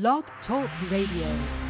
[0.00, 1.63] Blog Talk Radio.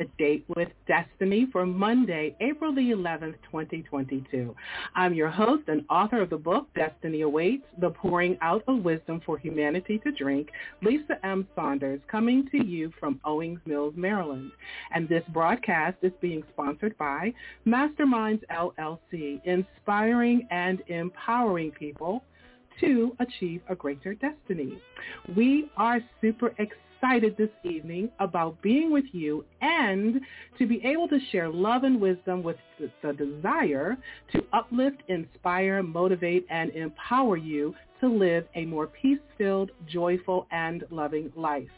[0.00, 4.56] A Date with Destiny for Monday, April the 11th, 2022.
[4.94, 9.20] I'm your host and author of the book Destiny Awaits, The Pouring Out of Wisdom
[9.26, 10.48] for Humanity to Drink,
[10.82, 11.46] Lisa M.
[11.54, 14.52] Saunders, coming to you from Owings Mills, Maryland.
[14.94, 17.34] And this broadcast is being sponsored by
[17.66, 22.24] Masterminds LLC, inspiring and empowering people
[22.80, 24.80] to achieve a greater destiny.
[25.36, 30.20] We are super excited excited this evening about being with you and
[30.58, 33.96] to be able to share love and wisdom with the, the desire
[34.32, 41.32] to uplift, inspire, motivate, and empower you to live a more peace-filled, joyful, and loving
[41.36, 41.68] life.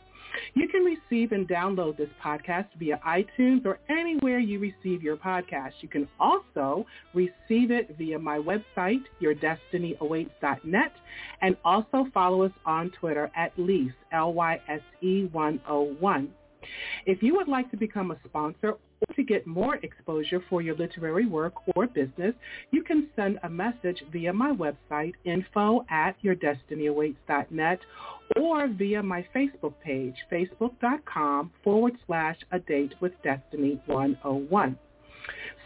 [0.55, 5.73] You can receive and download this podcast via iTunes or anywhere you receive your podcast.
[5.81, 10.93] You can also receive it via my website, yourdestinyawaits.net,
[11.41, 16.31] and also follow us on Twitter at Lyse, L-Y-S-E 101.
[17.07, 18.77] If you would like to become a sponsor
[19.09, 22.35] or to get more exposure for your literary work or business,
[22.71, 27.81] you can send a message via my website, info at yourdestinyawaits.net,
[28.37, 34.79] or via my Facebook page, facebook.com forward slash a date with destiny 101.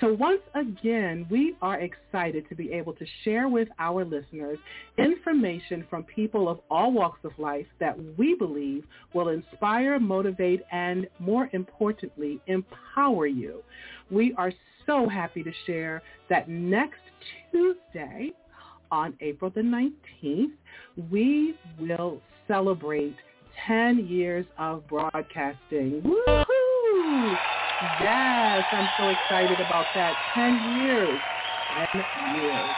[0.00, 4.58] So once again, we are excited to be able to share with our listeners
[4.98, 11.06] information from people of all walks of life that we believe will inspire, motivate, and
[11.18, 13.62] more importantly, empower you.
[14.10, 14.52] We are
[14.84, 17.00] so happy to share that next
[17.50, 18.32] Tuesday,
[18.90, 20.52] on April the 19th,
[21.10, 23.16] we will celebrate
[23.66, 26.02] 10 years of broadcasting.
[26.02, 26.45] Woohoo!
[27.80, 30.18] Yes, I'm so excited about that.
[30.32, 31.20] Ten years.
[31.68, 32.76] Ten years.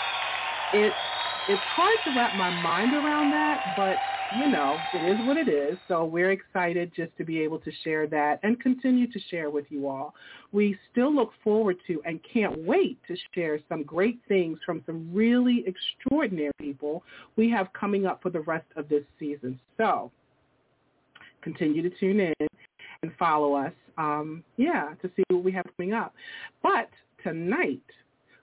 [0.72, 0.98] It
[1.46, 5.48] it's hard to wrap my mind around that, but you know, it is what it
[5.48, 5.78] is.
[5.88, 9.64] So we're excited just to be able to share that and continue to share with
[9.70, 10.14] you all.
[10.52, 15.08] We still look forward to and can't wait to share some great things from some
[15.14, 17.02] really extraordinary people
[17.36, 19.58] we have coming up for the rest of this season.
[19.78, 20.10] So
[21.40, 22.48] continue to tune in
[23.02, 26.14] and follow us um, yeah, to see what we have coming up.
[26.62, 26.88] But
[27.22, 27.82] tonight,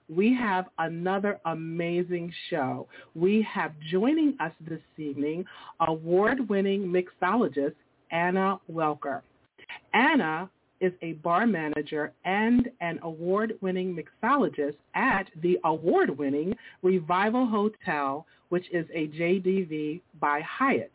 [0.08, 2.86] we have another amazing show.
[3.14, 5.44] We have joining us this evening
[5.86, 7.74] award-winning mixologist
[8.12, 9.22] Anna Welker.
[9.92, 10.48] Anna
[10.80, 18.86] is a bar manager and an award-winning mixologist at the award-winning Revival Hotel, which is
[18.94, 20.92] a JDV by Hyatt.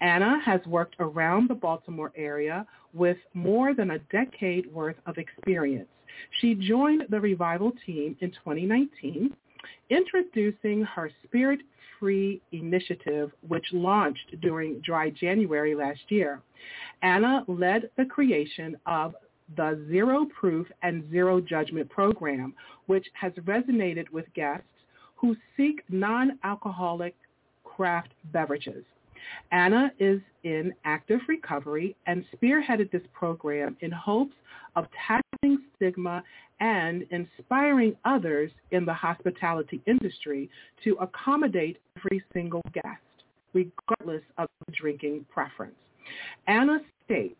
[0.00, 5.88] Anna has worked around the Baltimore area with more than a decade worth of experience.
[6.40, 9.34] She joined the Revival team in 2019,
[9.90, 11.60] introducing her Spirit
[11.98, 16.42] Free initiative, which launched during Dry January last year.
[17.02, 19.14] Anna led the creation of
[19.56, 22.54] the Zero Proof and Zero Judgment program,
[22.86, 24.66] which has resonated with guests
[25.14, 27.14] who seek non-alcoholic
[27.64, 28.84] craft beverages.
[29.52, 34.34] Anna is in active recovery and spearheaded this program in hopes
[34.74, 36.22] of tackling stigma
[36.60, 40.48] and inspiring others in the hospitality industry
[40.84, 43.02] to accommodate every single guest,
[43.52, 45.74] regardless of drinking preference.
[46.46, 47.36] Anna states,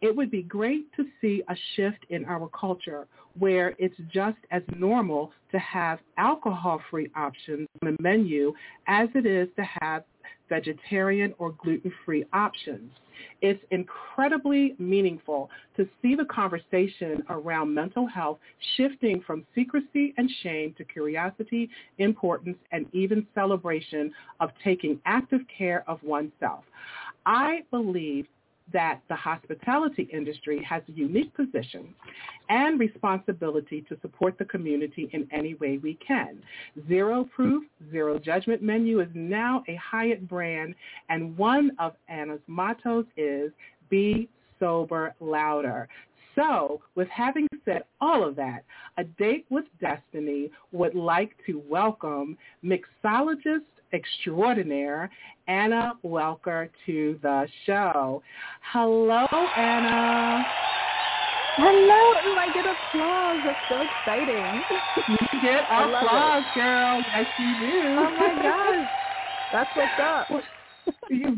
[0.00, 3.06] it would be great to see a shift in our culture
[3.38, 8.52] where it's just as normal to have alcohol-free options on the menu
[8.86, 10.04] as it is to have
[10.52, 12.92] vegetarian or gluten-free options.
[13.40, 18.38] It's incredibly meaningful to see the conversation around mental health
[18.76, 25.84] shifting from secrecy and shame to curiosity, importance, and even celebration of taking active care
[25.88, 26.64] of oneself.
[27.24, 28.26] I believe
[28.72, 31.94] that the hospitality industry has a unique position
[32.48, 36.42] and responsibility to support the community in any way we can.
[36.88, 40.74] Zero Proof, Zero Judgment Menu is now a Hyatt brand,
[41.08, 43.52] and one of Anna's mottos is
[43.90, 44.28] Be
[44.58, 45.88] Sober Louder.
[46.34, 48.64] So with having said all of that,
[48.96, 53.60] A Date with Destiny would like to welcome mixologist
[53.92, 55.10] extraordinaire,
[55.48, 58.22] Anna Welker, to the show.
[58.72, 60.44] Hello, Anna.
[61.56, 62.30] Hello.
[62.30, 63.40] Ooh, I get applause.
[63.44, 64.62] That's so exciting.
[65.08, 67.02] You get applause, girl.
[67.14, 67.96] Yes, you do.
[67.98, 68.88] Oh, my gosh.
[69.52, 70.42] That's what's up.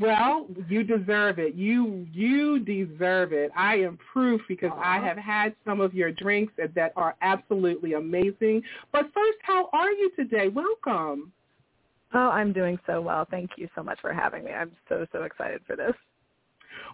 [0.01, 1.55] well, you deserve it.
[1.55, 3.51] You you deserve it.
[3.57, 4.83] I am proof because Aww.
[4.83, 8.63] I have had some of your drinks that are absolutely amazing.
[8.93, 10.49] But first, how are you today?
[10.49, 11.33] Welcome.
[12.15, 13.27] Oh, I'm doing so well.
[13.31, 14.53] Thank you so much for having me.
[14.53, 15.93] I'm so, so excited for this.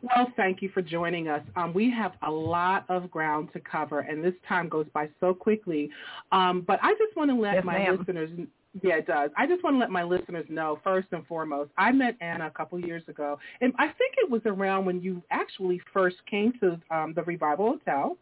[0.03, 1.43] Well, thank you for joining us.
[1.57, 5.35] Um, we have a lot of ground to cover, and this time goes by so
[5.35, 5.91] quickly.
[6.33, 7.99] Um, but I just want to let yes, my ma'am.
[7.99, 8.31] listeners
[8.83, 9.31] yeah, it does.
[9.37, 12.51] I just want to let my listeners know, first and foremost, I met Anna a
[12.51, 16.81] couple years ago, and I think it was around when you actually first came to
[16.91, 18.17] um, the Revival Hotel.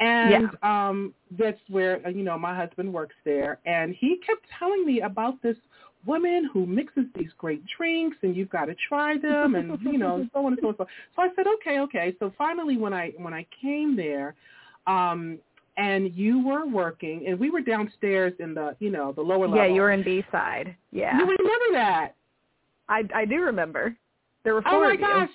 [0.00, 0.88] And yeah.
[0.88, 3.58] um, that's where, you know, my husband works there.
[3.66, 5.56] And he kept telling me about this
[6.06, 10.26] woman who mixes these great drinks and you've got to try them and you know
[10.34, 10.74] so on and so on.
[10.78, 10.86] So,
[11.16, 12.14] so I said okay, okay.
[12.18, 14.34] So finally when I when I came there,
[14.86, 15.38] um,
[15.76, 19.56] and you were working and we were downstairs in the you know the lower level.
[19.56, 20.74] Yeah, you were in B side.
[20.92, 21.16] Yeah.
[21.16, 22.14] You remember that?
[22.88, 23.94] I I do remember.
[24.44, 25.28] There were four oh my of gosh.
[25.28, 25.34] you,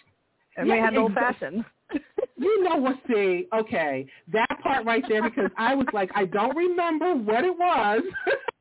[0.57, 1.63] and yeah, we had old fashions.
[2.37, 2.95] you know what?
[3.07, 7.55] See, okay, that part right there because I was like, I don't remember what it
[7.57, 8.01] was.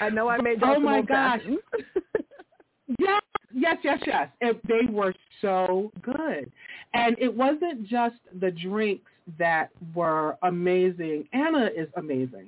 [0.00, 1.40] I know I made Oh my gosh.
[2.98, 3.22] yes,
[3.54, 4.28] yes, yes, yes.
[4.40, 6.50] And they were so good.
[6.94, 11.28] And it wasn't just the drinks that were amazing.
[11.32, 12.46] Anna is amazing.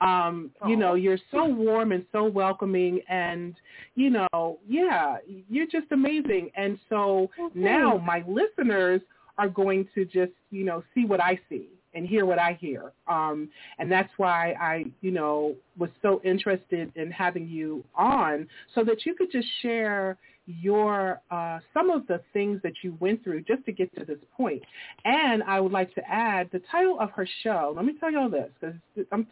[0.00, 3.54] Um, you know, you're so warm and so welcoming and,
[3.94, 6.50] you know, yeah, you're just amazing.
[6.56, 7.58] And so okay.
[7.58, 9.00] now my listeners
[9.38, 12.92] are going to just, you know, see what I see and hear what I hear.
[13.06, 13.48] Um,
[13.78, 19.06] and that's why I, you know, was so interested in having you on so that
[19.06, 23.64] you could just share your uh, some of the things that you went through just
[23.64, 24.62] to get to this point.
[25.04, 27.72] And I would like to add the title of her show.
[27.74, 28.76] Let me tell you all this because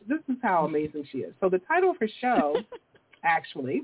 [0.09, 1.35] this is how amazing she is.
[1.41, 2.57] So the title of her show,
[3.25, 3.83] actually,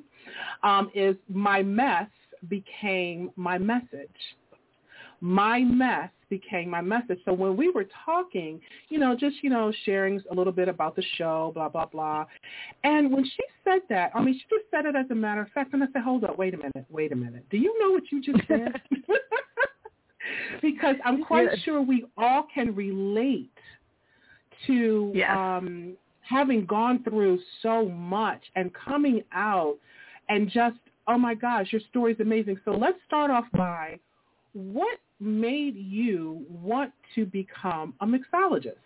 [0.62, 2.08] um, is "My Mess
[2.48, 4.08] Became My Message."
[5.20, 7.18] My mess became my message.
[7.24, 10.94] So when we were talking, you know, just, you know, sharing a little bit about
[10.94, 12.26] the show, blah, blah, blah.
[12.84, 15.48] And when she said that, I mean, she just said it as a matter of
[15.48, 15.72] fact.
[15.72, 17.44] And I said, hold up, wait a minute, wait a minute.
[17.50, 18.80] Do you know what you just said?
[20.62, 21.60] because I'm quite yes.
[21.64, 23.50] sure we all can relate
[24.66, 25.30] to yes.
[25.30, 29.76] um, having gone through so much and coming out
[30.28, 30.76] and just,
[31.06, 32.58] oh my gosh, your story is amazing.
[32.64, 33.98] So let's start off by
[34.52, 38.76] what made you want to become a mixologist?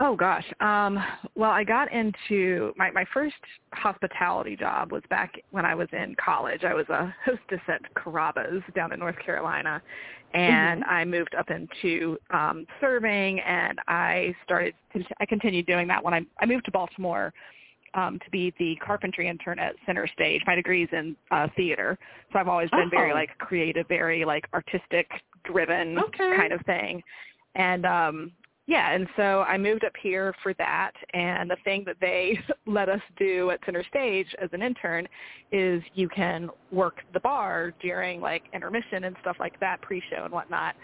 [0.00, 0.44] Oh gosh.
[0.60, 1.02] Um,
[1.34, 3.34] well, I got into my my first
[3.72, 6.62] hospitality job was back when I was in college.
[6.62, 9.82] I was a hostess at Carrabba's down in North Carolina,
[10.34, 10.90] and mm-hmm.
[10.90, 14.74] I moved up into um, serving, and I started.
[15.18, 17.32] I continued doing that when I I moved to Baltimore
[17.94, 20.42] um, to be the carpentry intern at Center Stage.
[20.46, 21.98] My degree's in uh, theater,
[22.32, 22.90] so I've always been oh.
[22.90, 25.10] very like creative, very like artistic
[25.44, 26.36] driven okay.
[26.36, 27.02] kind of thing.
[27.54, 28.32] And um,
[28.68, 30.92] yeah, and so I moved up here for that.
[31.14, 35.08] And the thing that they let us do at Center Stage as an intern
[35.50, 40.32] is you can work the bar during like intermission and stuff like that, pre-show and
[40.32, 40.76] whatnot,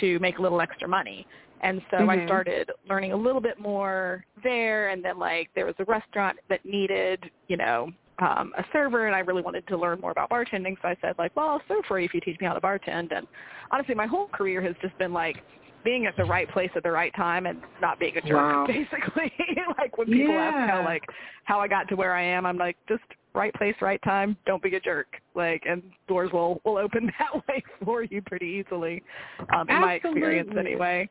[0.00, 1.28] to make a little extra money.
[1.60, 2.10] And so mm-hmm.
[2.10, 6.38] I started learning a little bit more there and then like there was a restaurant
[6.48, 10.28] that needed, you know, um, a server and I really wanted to learn more about
[10.28, 10.76] bartending.
[10.82, 12.60] So I said like, well, I'll serve for you if you teach me how to
[12.60, 13.16] bartend.
[13.16, 13.28] And
[13.70, 15.36] honestly, my whole career has just been like
[15.84, 18.66] being at the right place at the right time and not being a jerk, wow.
[18.68, 19.32] basically.
[19.78, 20.52] like when people yeah.
[20.54, 21.04] ask how like
[21.44, 23.02] how I got to where I am, I'm like, just
[23.34, 24.36] right place, right time.
[24.46, 25.06] Don't be a jerk.
[25.34, 29.02] Like, and doors will will open that way for you pretty easily,
[29.54, 29.80] um, in Absolutely.
[29.80, 31.08] my experience anyway.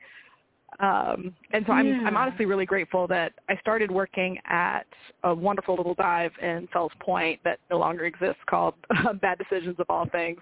[0.80, 2.02] Um, and so I'm, yeah.
[2.06, 4.86] I'm honestly really grateful that I started working at
[5.24, 8.76] a wonderful little dive in Fells Point that no longer exists called
[9.22, 10.40] Bad Decisions of All Things.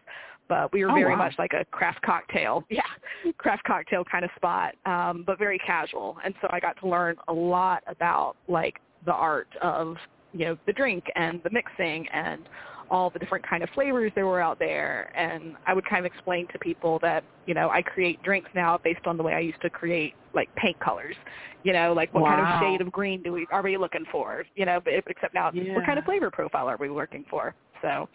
[0.48, 1.18] But we were oh, very wow.
[1.18, 2.82] much like a craft cocktail, yeah,
[3.38, 6.18] craft cocktail kind of spot, um, but very casual.
[6.24, 9.96] And so I got to learn a lot about like the art of
[10.34, 12.48] you know the drink and the mixing and
[12.90, 15.12] all the different kind of flavors there were out there.
[15.16, 18.78] And I would kind of explain to people that, you know, I create drinks now
[18.78, 21.16] based on the way I used to create like paint colors.
[21.64, 22.36] You know, like what wow.
[22.36, 24.46] kind of shade of green do we are we looking for?
[24.56, 25.74] You know, but except now yeah.
[25.74, 27.56] what kind of flavor profile are we working for?
[27.82, 28.08] So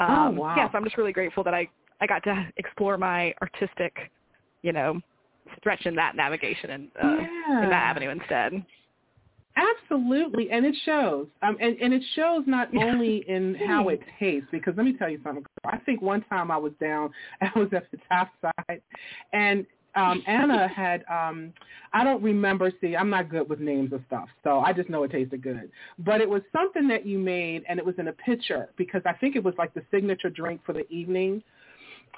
[0.00, 0.54] oh, um wow.
[0.56, 1.68] yes, I'm just really grateful that I
[2.00, 3.94] I got to explore my artistic,
[4.62, 5.00] you know,
[5.58, 7.64] stretch in that navigation and uh, yeah.
[7.64, 8.64] in that avenue instead.
[9.56, 11.26] Absolutely, and it shows.
[11.42, 15.10] Um, and, and it shows not only in how it tastes, because let me tell
[15.10, 15.44] you something.
[15.64, 18.80] I think one time I was down, I was at the top side,
[19.32, 21.52] and um, Anna had, um,
[21.92, 25.02] I don't remember, see, I'm not good with names of stuff, so I just know
[25.04, 25.70] it tasted good.
[25.98, 29.12] But it was something that you made, and it was in a pitcher, because I
[29.14, 31.42] think it was like the signature drink for the evening.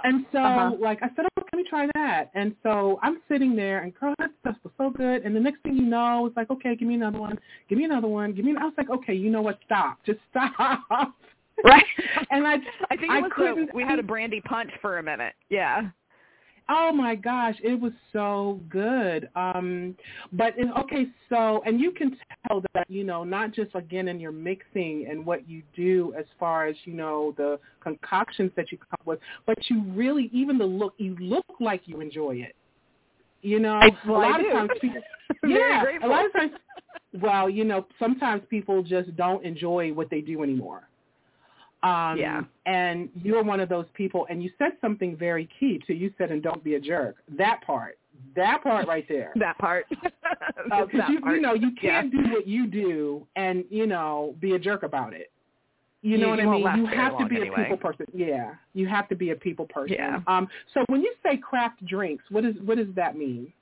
[0.04, 0.76] And so, Uh-huh.
[0.80, 2.30] like, I said, oh, let me try that.
[2.34, 5.22] And so I'm sitting there, and girl, that stuff was so good.
[5.22, 7.38] And the next thing you know, it's like, okay, give me another one,
[7.68, 8.50] give me another one, give me.
[8.52, 8.64] Another.
[8.64, 9.58] I was like, okay, you know what?
[9.66, 11.14] Stop, just stop.
[11.64, 11.84] Right.
[12.30, 12.54] and I,
[12.90, 13.66] I think it I was couldn't.
[13.66, 15.34] the, we had a brandy punch for a minute.
[15.50, 15.82] Yeah.
[16.68, 19.28] Oh my gosh, it was so good.
[19.34, 19.96] Um,
[20.32, 22.16] but it, okay, so and you can
[22.46, 26.24] tell that you know not just again in your mixing and what you do as
[26.38, 30.56] far as you know the concoctions that you come up with, but you really even
[30.56, 32.54] the look you look like you enjoy it.
[33.42, 34.52] You know, well, a lot I of do.
[34.52, 35.02] times, people,
[35.48, 36.52] yeah, a lot of times.
[37.20, 40.88] Well, you know, sometimes people just don't enjoy what they do anymore.
[41.82, 42.42] Um, Yeah.
[42.66, 45.94] And you're one of those people, and you said something very key too.
[45.94, 47.98] You said, "And don't be a jerk." That part,
[48.36, 49.32] that part right there.
[49.36, 49.86] that part.
[49.90, 50.06] Uh,
[50.92, 51.34] that you, part.
[51.36, 55.12] you know, you can't do what you do and you know be a jerk about
[55.12, 55.30] it.
[56.02, 56.84] You know You- what you I mean?
[56.84, 57.54] You have to be anyway.
[57.60, 58.06] a people person.
[58.14, 59.94] Yeah, you have to be a people person.
[59.98, 60.20] Yeah.
[60.28, 60.48] Um.
[60.74, 63.52] So when you say craft drinks, what is what does that mean?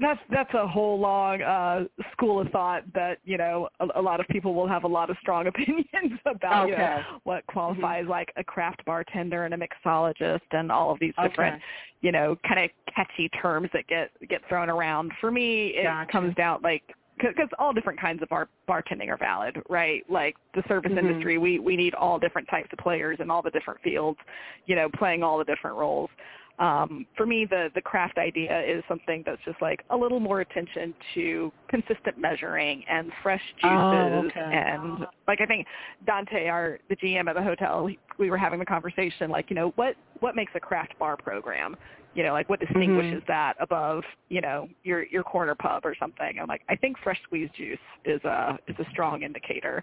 [0.00, 4.20] That's that's a whole long uh, school of thought that you know a, a lot
[4.20, 8.32] of people will have a lot of strong opinions about you know, what qualifies like
[8.36, 11.62] a craft bartender and a mixologist and all of these different Okay.
[12.00, 15.12] you know kind of catchy terms that get get thrown around.
[15.20, 16.12] For me, it Gotcha.
[16.12, 16.82] comes down like
[17.16, 20.02] because all different kinds of bar bartending are valid, right?
[20.10, 20.98] Like the service Mhm.
[20.98, 24.18] industry, we we need all different types of players in all the different fields,
[24.66, 26.10] you know, playing all the different roles.
[26.58, 30.40] Um, for me, the the craft idea is something that's just like a little more
[30.40, 34.40] attention to consistent measuring and fresh juices, Oh, okay.
[34.40, 35.66] and like I think
[36.06, 39.56] Dante, our the GM at the hotel, we- we were having the conversation like, you
[39.56, 41.76] know, what what makes a craft bar program?
[42.14, 43.32] You know, like what distinguishes Mm-hmm.
[43.32, 46.38] that above, you know, your your corner pub or something?
[46.40, 49.82] I'm like, I think fresh squeezed juice is a is a strong indicator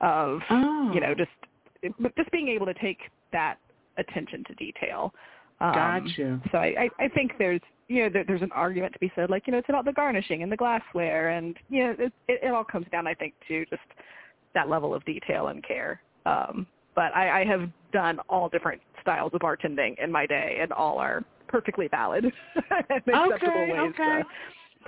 [0.00, 0.92] of Oh.
[0.94, 1.30] you know just
[2.16, 3.00] just being able to take
[3.32, 3.56] that
[3.96, 5.12] attention to detail.
[5.62, 6.02] Um, Got.
[6.50, 9.30] So I, I, I think there's you know there, there's an argument to be said
[9.30, 12.40] like you know it's about the garnishing and the glassware and you know it, it,
[12.42, 13.82] it all comes down I think to just
[14.54, 16.00] that level of detail and care.
[16.26, 20.72] Um, but I, I have done all different styles of bartending in my day, and
[20.72, 24.20] all are perfectly valid and acceptable Okay, ways okay.
[24.20, 24.24] to,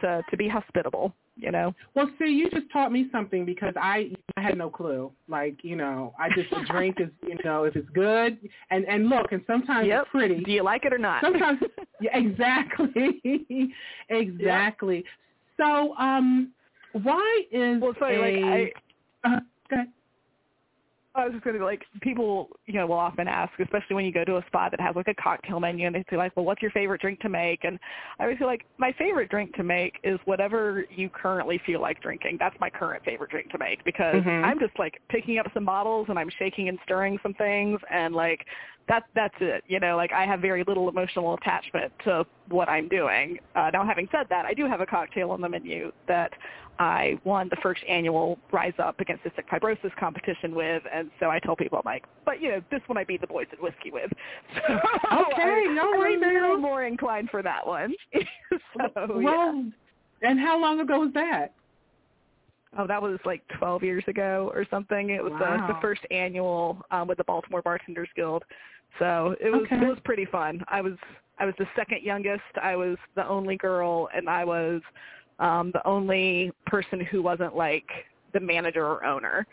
[0.01, 1.15] to to be hospitable.
[1.37, 1.75] You know.
[1.95, 5.11] Well, see, you just taught me something because I I had no clue.
[5.29, 8.39] Like, you know, I just a drink is, you know, if it's good
[8.71, 10.03] and and look, and sometimes Yep.
[10.03, 10.41] it's pretty.
[10.45, 11.23] Do you like it or not?
[11.23, 11.61] Sometimes,
[12.01, 13.21] yeah, exactly,
[14.11, 15.05] exactly.
[15.57, 16.53] So, um,
[16.93, 18.77] why is well, sorry, a, like
[19.25, 19.35] I.
[19.37, 19.41] uh.
[21.17, 24.13] I was just gonna be like people, you know, will often ask, especially when you
[24.13, 26.45] go to a spot that has like a cocktail menu, and they say like, "Well,
[26.45, 27.79] what's your favorite drink to make?" And
[28.19, 32.01] I always feel like my favorite drink to make is whatever you currently feel like
[32.01, 32.39] drinking.
[32.41, 34.45] That's my current favorite drink to make because Mhm.
[34.45, 38.13] I'm just like picking up some bottles and I'm shaking and stirring some things, and
[38.15, 38.47] like
[38.89, 39.65] that's that's it.
[39.67, 43.39] You know, like I have very little emotional attachment to what I'm doing.
[43.55, 46.33] Uh, now, having said that, I do have a cocktail on the menu that
[46.79, 51.31] I won the first annual Rise Up Against the Cystic Fibrosis competition with, and so
[51.31, 53.63] I tell people I'm like, but you know, this one I beat the boys at
[53.63, 54.11] whiskey with.
[54.69, 54.75] So
[55.13, 56.63] Okay, I, all I'm may be a little now.
[56.63, 57.95] more inclined for that one.
[58.15, 58.21] so,
[58.97, 59.07] yeah.
[59.07, 59.65] well,
[60.23, 61.53] and how long ago was that?
[62.77, 65.11] Oh, that was like 12 years ago or something.
[65.11, 68.43] It was the, the first annual um, with the Baltimore Bartenders Guild.
[68.99, 69.77] So it was Okay.
[69.85, 70.63] it was pretty fun.
[70.69, 70.95] I was
[71.39, 72.43] I was the second youngest.
[72.63, 74.81] I was the only girl, and I was
[75.39, 77.87] um, the only person who wasn't like
[78.33, 79.47] the manager or owner.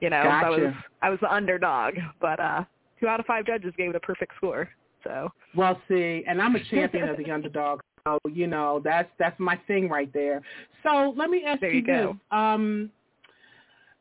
[0.00, 2.64] You know, so I was I was the underdog, but uh,
[2.98, 4.68] two out of five judges gave it a perfect score.
[5.04, 7.80] So Well, see, and I'm a champion of the underdog.
[8.06, 10.42] So, you know, that's that's my thing right there.
[10.82, 12.08] So let me ask There you, you go.
[12.12, 12.16] this.
[12.38, 12.90] Um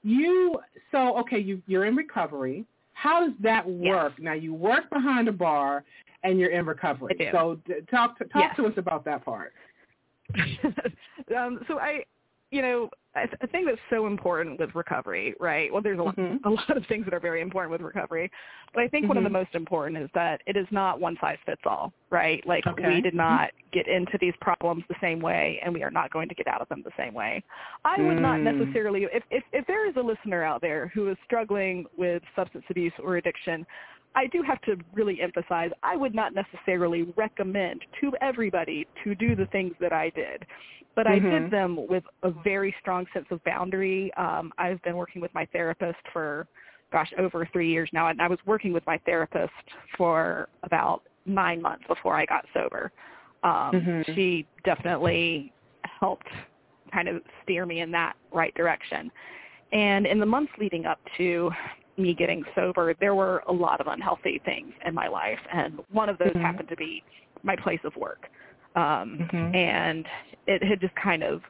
[0.03, 0.57] you
[0.91, 2.65] so okay, you you're in recovery.
[3.01, 4.19] How does that work?
[4.19, 5.85] Now you work behind a bar
[6.23, 7.15] and you're in recovery.
[7.31, 7.57] So
[7.89, 8.55] talk to, talk Yes.
[8.57, 9.53] to us about that part.
[11.35, 12.03] um, so I
[12.51, 15.73] you know, a thing that's so important with recovery, right?
[15.73, 16.47] Well, there's a, mm-hmm.
[16.47, 18.31] a lot of things that are very important with recovery,
[18.73, 19.09] but I think mm-hmm.
[19.09, 19.37] one of the mm-hmm.
[19.37, 22.45] most important is that it is not one size fits all, right?
[22.45, 22.87] Like okay.
[22.87, 26.29] we did not get into these problems the same way, and we are not going
[26.29, 27.43] to get out of them the same way.
[27.83, 28.21] I would mm.
[28.21, 32.21] not necessarily, if, if if there is a listener out there who is struggling with
[32.35, 33.65] substance abuse or addiction,
[34.19, 39.35] I do have to really emphasize I would not necessarily recommend to everybody to do
[39.35, 40.45] the things that I did
[40.95, 41.25] but mm-hmm.
[41.25, 41.51] I did mm-hmm.
[41.51, 44.11] them with a very strong sense of boundary.
[44.17, 46.45] Um, I've been working with my therapist for,
[46.91, 49.53] gosh, over three years now, and I was working with my therapist
[49.95, 52.91] for about nine months before I got sober.
[53.43, 54.13] Um, mm-hmm.
[54.13, 55.53] She definitely
[56.01, 56.27] helped
[56.91, 59.09] kind of steer me in that right direction.
[59.71, 61.49] And in the months leading up to
[61.99, 66.09] me getting sober, there were a lot of unhealthy things in my life, and one
[66.09, 66.41] of those mm-hmm.
[66.41, 67.03] happened to be
[67.43, 68.29] my place of work
[68.75, 69.55] um, mm-hmm.
[69.55, 70.05] and
[70.47, 71.41] it had just kind of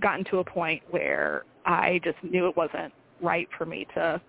[0.00, 4.20] gotten to a point where I just knew it wasn't right for me to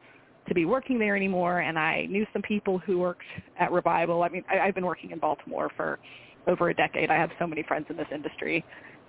[0.45, 3.23] to be working there anymore and I knew some people who worked
[3.57, 4.23] at Revival.
[4.23, 5.99] I mean, I, I've been working in Baltimore for
[6.47, 7.09] over a decade.
[7.09, 8.65] I have so many friends in this industry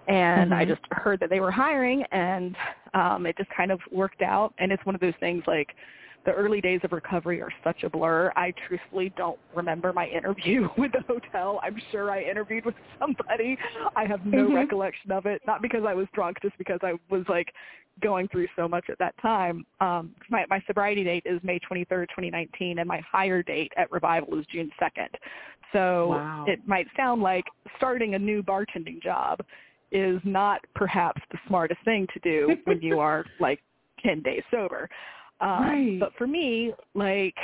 [0.07, 0.61] and mm-hmm.
[0.61, 2.55] I just heard that they were hiring and
[2.95, 5.75] um it just kind of worked out and it's one of those things like
[6.25, 8.33] the early days of recovery are such a blur.
[8.37, 11.61] I truthfully don't remember my interview with the hotel.
[11.63, 13.59] I'm sure I interviewed with somebody.
[13.97, 14.55] I have no mm-hmm.
[14.55, 17.53] recollection of it, not because I was drunk, just because I was like
[18.03, 19.65] going through so much at that time.
[19.81, 24.39] Um, my, my sobriety date is May 23rd, 2019, and my hire date at Revival
[24.39, 25.09] is June 2nd.
[25.73, 26.45] So wow.
[26.49, 27.45] it might sound like
[27.77, 29.41] starting a new bartending job
[29.93, 33.61] is not perhaps the smartest thing to do when you are like
[34.05, 34.89] 10 days sober.
[35.41, 36.01] Um, right.
[36.01, 37.37] But for me, like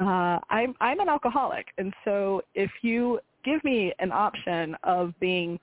[0.00, 5.58] uh, I'm I'm an alcoholic, and so if you give me an option of being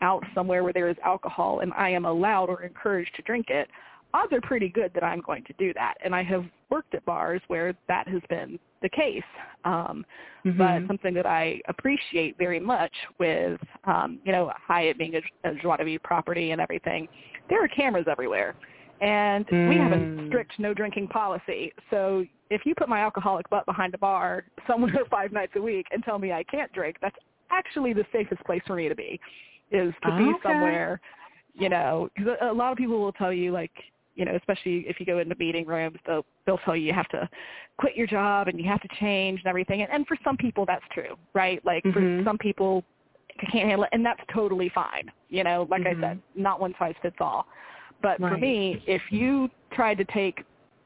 [0.00, 3.68] out somewhere where there is alcohol and I am allowed or encouraged to drink it,
[4.14, 5.94] odds are pretty good that I'm going to do that.
[6.04, 9.22] And I have worked at bars where that has been the case.
[9.64, 10.04] Um,
[10.44, 10.56] mm-hmm.
[10.56, 15.54] But something that I appreciate very much with, um, you know, Hyatt being a, a
[15.56, 17.08] Joie de Vivre property and everything,
[17.48, 18.54] there are cameras everywhere
[19.00, 19.68] and mm.
[19.68, 20.28] we have a hmm.
[20.28, 21.72] strict no drinking policy.
[21.90, 25.86] So if you put my alcoholic butt behind a bar somewhere five nights a week
[25.90, 27.16] and tell me I can't drink, that's
[27.50, 29.20] actually the safest place for me to be,
[29.70, 31.00] is to be somewhere,
[31.54, 33.72] you know, because a, a lot of people will tell you like,
[34.14, 37.08] you know, especially if you go into meeting rooms, they'll they'll tell you you have
[37.10, 37.28] to
[37.78, 39.82] quit your job and you have to change and everything.
[39.82, 41.64] And, and for some people, that's true, right?
[41.64, 42.18] Like mm-hmm.
[42.18, 42.82] for some people,
[43.52, 45.10] can't handle it, and that's totally fine.
[45.28, 46.04] You know, like mm-hmm.
[46.04, 47.46] I said, not one size fits all.
[48.02, 48.32] But right.
[48.32, 50.44] for me, if you tried to take,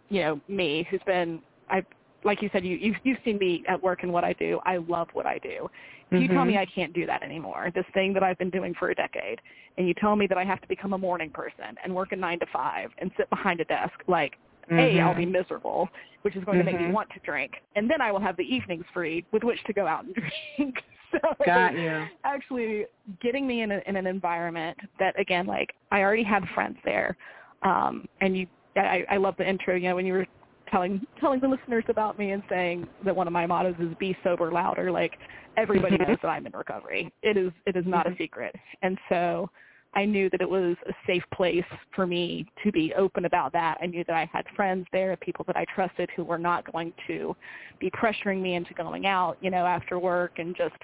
[0.09, 1.85] you know, me, who's been, I,
[2.25, 4.61] like you said, you you've, you've seen me at work and what I do.
[4.65, 5.69] I love what I do.
[6.11, 6.37] If you mm-hmm.
[6.37, 8.95] tell me I can't do that anymore, this thing that I've been doing for a
[8.95, 9.41] decade,
[9.79, 12.17] and you tell me that I have to become a morning person and work a
[12.17, 14.35] nine to five and sit behind a desk, like
[14.71, 14.99] mm-hmm.
[14.99, 15.89] a I'll be miserable,
[16.21, 16.67] which is going mm-hmm.
[16.67, 16.95] to make me mm-hmm.
[16.95, 19.87] want to drink, and then I will have the evenings free with which to go
[19.87, 20.15] out and
[20.57, 20.77] drink.
[21.39, 22.07] so Got you.
[22.25, 22.87] actually
[23.21, 27.17] getting me in, a, in an environment that again, like I already had friends there,
[27.63, 28.47] um, and you,
[28.77, 29.75] I, I love the intro.
[29.75, 30.27] You know, when you were
[30.71, 34.17] telling telling the listeners about me and saying that one of my mottos is "Be
[34.25, 35.13] sober, louder." Like
[35.57, 36.11] everybody mm-hmm.
[36.11, 37.13] knows that I'm in recovery.
[37.23, 38.15] It is it is not mm-hmm.
[38.15, 39.51] a secret, and so
[39.95, 43.79] I knew that it was a safe place for me to be open about that.
[43.83, 46.93] I knew that I had friends there, people that I trusted who were not going
[47.09, 47.37] to
[47.79, 50.77] be pressuring me into going out, you know, after work and just,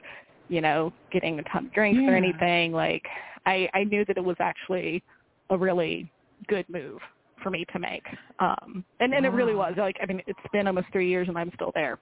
[0.49, 2.11] you know, getting a ton of drinks yeah.
[2.11, 2.73] or anything.
[2.73, 3.05] Like
[3.47, 5.03] I, I knew that it was actually
[5.51, 6.11] a really
[6.47, 7.01] good move
[7.43, 8.05] for me to make.
[8.41, 9.33] Um and, and wow.
[9.33, 9.75] it really was.
[9.79, 11.99] Like I mean, it's been almost three years and I'm still there.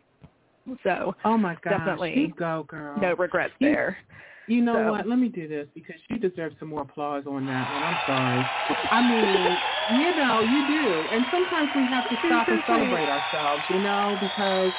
[0.82, 2.98] So Oh my gosh, definitely you go girl.
[3.00, 3.96] No regrets there.
[4.00, 4.16] You
[4.48, 5.06] know So- what?
[5.06, 7.82] Let me do this because you deserve some more applause on that one.
[7.82, 8.48] I'm sorry.
[8.90, 11.08] I mean, you know, you do.
[11.10, 14.72] And sometimes we have to stop and celebrate ourselves, you know, because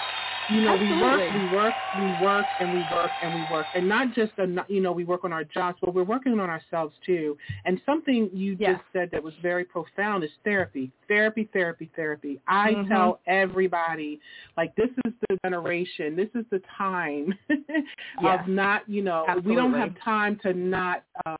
[0.47, 3.88] you know we work, we work, we work, and we work, and we work, and
[3.88, 6.95] not just a, you know we work on our jobs, but we're working on ourselves
[7.05, 7.38] too.
[7.65, 8.77] And something you Yes.
[8.77, 12.39] just said that was very profound is therapy, therapy, therapy, therapy.
[12.47, 12.88] I Mhm.
[12.88, 14.19] tell everybody
[14.55, 17.38] like this is the generation, this is the time
[18.21, 18.41] Yes.
[18.41, 21.38] of not, you know, we don't have time to not um,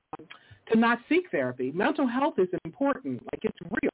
[0.72, 1.72] to not seek therapy.
[1.72, 3.92] Mental health is important, like it's real.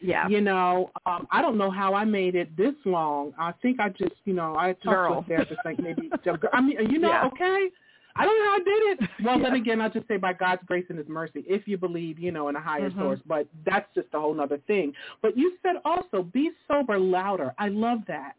[0.00, 0.28] Yeah.
[0.28, 3.32] You know, um, I don't know how I made it this long.
[3.38, 5.14] I think I just, you know, I talked Girl.
[5.14, 6.10] to a therapist like maybe.
[6.52, 7.26] I mean, you know, Yeah.
[7.26, 7.68] okay.
[8.16, 9.10] I don't know how I did it.
[9.24, 12.18] Well, then again, I'll just say by God's grace and His mercy, if you believe,
[12.18, 12.98] you know, in a higher Mhm.
[12.98, 13.20] source.
[13.26, 14.92] But that's just a whole other thing.
[15.22, 17.54] But you said also, be sober louder.
[17.58, 18.34] I love that.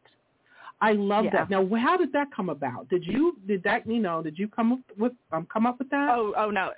[0.81, 1.31] I love Yeah.
[1.31, 1.49] that.
[1.49, 2.87] Now, how did that come about?
[2.89, 5.89] Did you did that you know did you come up with um come up with
[5.91, 6.09] that?
[6.17, 6.71] Oh, oh no.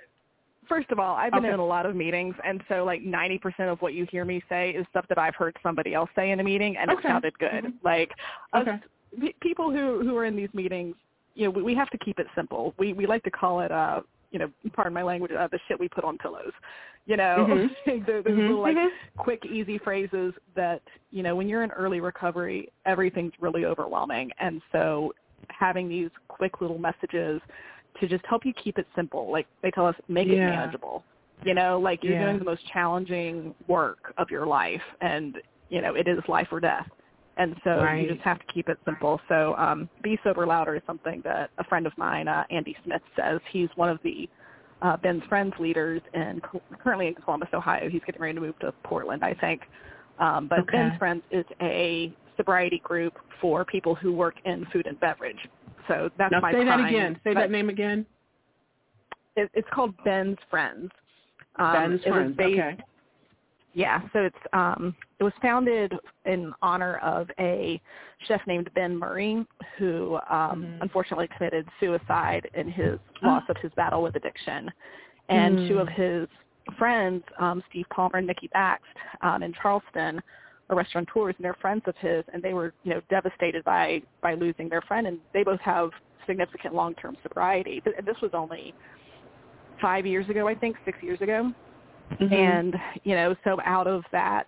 [0.68, 1.54] First of all, I've been Okay.
[1.54, 4.70] in a lot of meetings, and so like 90% of what you hear me say
[4.70, 7.00] is stuff that I've heard somebody else say in a meeting, and Okay.
[7.00, 7.64] it sounded good.
[7.64, 7.74] Mhm.
[7.82, 8.12] Like
[8.52, 8.80] us, Okay.
[9.20, 10.96] pe- people who who are in these meetings,
[11.34, 12.74] you know, we, we have to keep it simple.
[12.78, 15.78] We we like to call it, uh, you know, pardon my language, uh, the shit
[15.78, 16.52] we put on pillows.
[17.06, 17.46] You know,
[17.86, 18.06] Mhm.
[18.06, 18.46] there, there's Mhm.
[18.46, 18.90] little like Mhm.
[19.16, 24.62] quick, easy phrases that you know when you're in early recovery, everything's really overwhelming, and
[24.70, 25.12] so
[25.48, 27.42] having these quick little messages
[28.00, 29.30] to just help you keep it simple.
[29.30, 31.04] Like they tell us, make it manageable.
[31.44, 32.26] You know, like you're Yeah.
[32.26, 35.38] doing the most challenging work of your life, and
[35.70, 36.86] you know it is life or death.
[37.38, 38.02] And so Right.
[38.02, 39.20] you just have to keep it simple.
[39.28, 43.02] So um, be sober louder is something that a friend of mine, uh, Andy Smith,
[43.16, 43.40] says.
[43.50, 44.28] He's one of the
[44.82, 46.42] uh, Ben's Friends leaders and
[46.78, 47.88] currently in Columbus, Ohio.
[47.88, 49.62] He's getting ready to move to Portland, I think.
[50.18, 50.76] Um, but Okay.
[50.76, 55.38] Ben's Friends is a sobriety group for people who work in food and beverage.
[55.88, 57.20] So that's Now my say that again.
[57.24, 58.06] Say that name again.
[59.36, 60.90] It, it's called Ben's Friends.
[61.56, 62.36] Um, Ben's Friends.
[62.36, 62.76] based- Okay.
[63.74, 65.92] yeah, so it's um it was founded
[66.26, 67.80] in honor of a
[68.26, 69.46] chef named Ben Murray
[69.78, 70.82] who um Mhm.
[70.82, 74.70] unfortunately committed suicide in his loss of his battle with addiction.
[75.28, 75.68] And Mm.
[75.68, 76.28] two of his
[76.78, 78.78] friends, um, Steve Palmer and Mickey Bakst,
[79.22, 80.20] um, in Charleston,
[80.72, 84.34] are restaurateurs and they're friends of his and they were, you know, devastated by by
[84.34, 85.90] losing their friend and they both have
[86.26, 87.82] significant long term sobriety.
[87.84, 88.74] And This was only
[89.80, 91.52] five years ago, I think, six years ago
[92.20, 92.32] Mhm.
[92.32, 94.46] and you know so out of that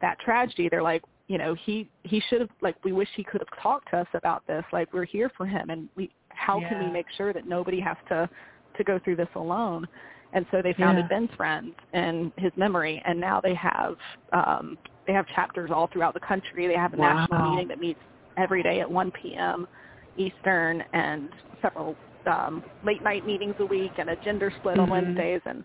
[0.00, 3.40] that tragedy they're like you know he he should have like we wish he could
[3.40, 6.78] have talked to us about this like we're here for him and we how can
[6.78, 8.28] we make sure that nobody has to
[8.76, 9.86] to go through this alone
[10.32, 11.18] and so they founded Yeah.
[11.18, 13.96] ben's friends in his memory and now they have
[14.32, 14.76] um
[15.08, 17.16] they have chapters all throughout the country they have a Wow.
[17.16, 18.00] national meeting that meets
[18.36, 19.66] every day at 1 p.m
[20.16, 21.96] eastern and several
[22.30, 24.90] um late night meetings a week and a gender split on Mhm.
[24.92, 25.64] wednesdays and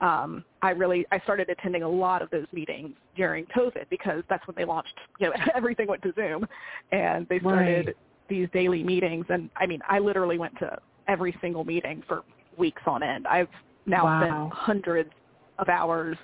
[0.00, 4.46] um, I really I started attending a lot of those meetings during COVID because that's
[4.46, 4.94] when they launched.
[5.18, 6.46] You know, everything went to Zoom,
[6.92, 7.96] and they started Right.
[8.28, 9.24] these daily meetings.
[9.30, 10.76] And I mean, I literally went to
[11.08, 12.24] every single meeting for
[12.58, 13.26] weeks on end.
[13.26, 13.48] I've
[13.86, 14.20] now Wow.
[14.20, 15.10] spent hundreds
[15.58, 16.16] of hours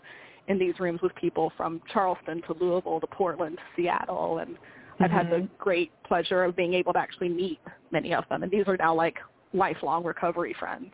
[0.53, 4.57] in these rooms with people from Charleston to Louisville to Portland to Seattle, and
[5.01, 5.49] I've had the Mhm.
[5.59, 7.59] great pleasure of being able to actually meet
[7.91, 8.43] many of them.
[8.43, 9.19] And these are now like
[9.53, 10.93] lifelong recovery friends.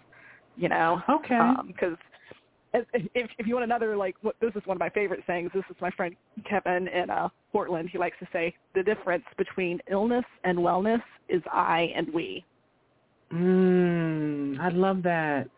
[0.56, 1.52] You know, Okay.
[1.66, 1.96] because
[2.74, 5.50] if, if if you want another like what, this is one of my favorite sayings
[5.54, 9.80] this is my friend kevin in uh portland he likes to say the difference between
[9.90, 12.44] illness and wellness is i and we
[13.32, 15.48] mm, I love that.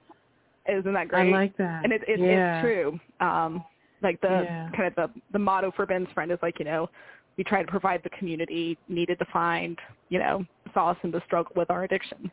[0.68, 1.28] isn't that great?
[1.34, 1.82] I like that.
[1.84, 2.58] and it, it yeah.
[2.58, 3.64] it's true um
[4.02, 4.68] like the Yeah.
[4.76, 6.88] kind of the the motto for ben's friend is like you know
[7.36, 11.52] we try to provide the community needed to find you know solace in the struggle
[11.56, 12.30] with our addiction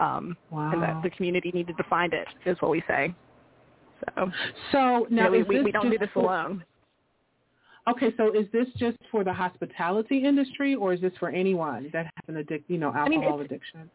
[0.00, 0.70] um Wow.
[0.72, 3.14] and that the community needed to find it is what we say
[4.16, 4.30] so
[4.72, 6.64] so you now know, we, we, we don't do this alone
[7.88, 12.04] Okay, so is this just for the hospitality industry, or is this for anyone that
[12.04, 13.90] has an addic, you know, mean, alcohol addiction?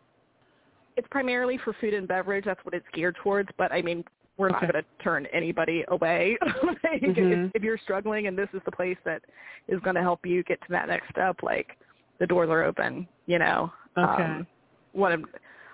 [0.98, 2.46] it's primarily for food and beverage.
[2.46, 3.50] That's what it's geared towards.
[3.58, 4.04] But I mean,
[4.38, 6.38] we're not going to turn anybody away.
[6.64, 7.48] like, Mhm.
[7.48, 9.22] if, if you're struggling and this is the place that
[9.68, 11.78] is going to help you get to that next step, like
[12.20, 13.08] the doors are open.
[13.26, 13.72] You know.
[13.98, 14.24] Okay.
[14.24, 14.48] Um,
[14.92, 15.24] one of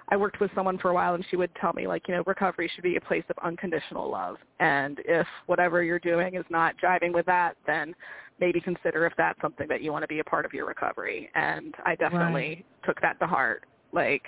[0.10, 2.24] I worked with someone for a while, and she would tell me like, you know,
[2.28, 4.36] recovery should be a place of unconditional love.
[4.60, 7.96] And if whatever you're doing is not jiving with that, then
[8.40, 11.30] maybe consider if that's something that you want to be a part of your recovery.
[11.34, 13.64] And I definitely took that to heart.
[13.94, 14.24] Like,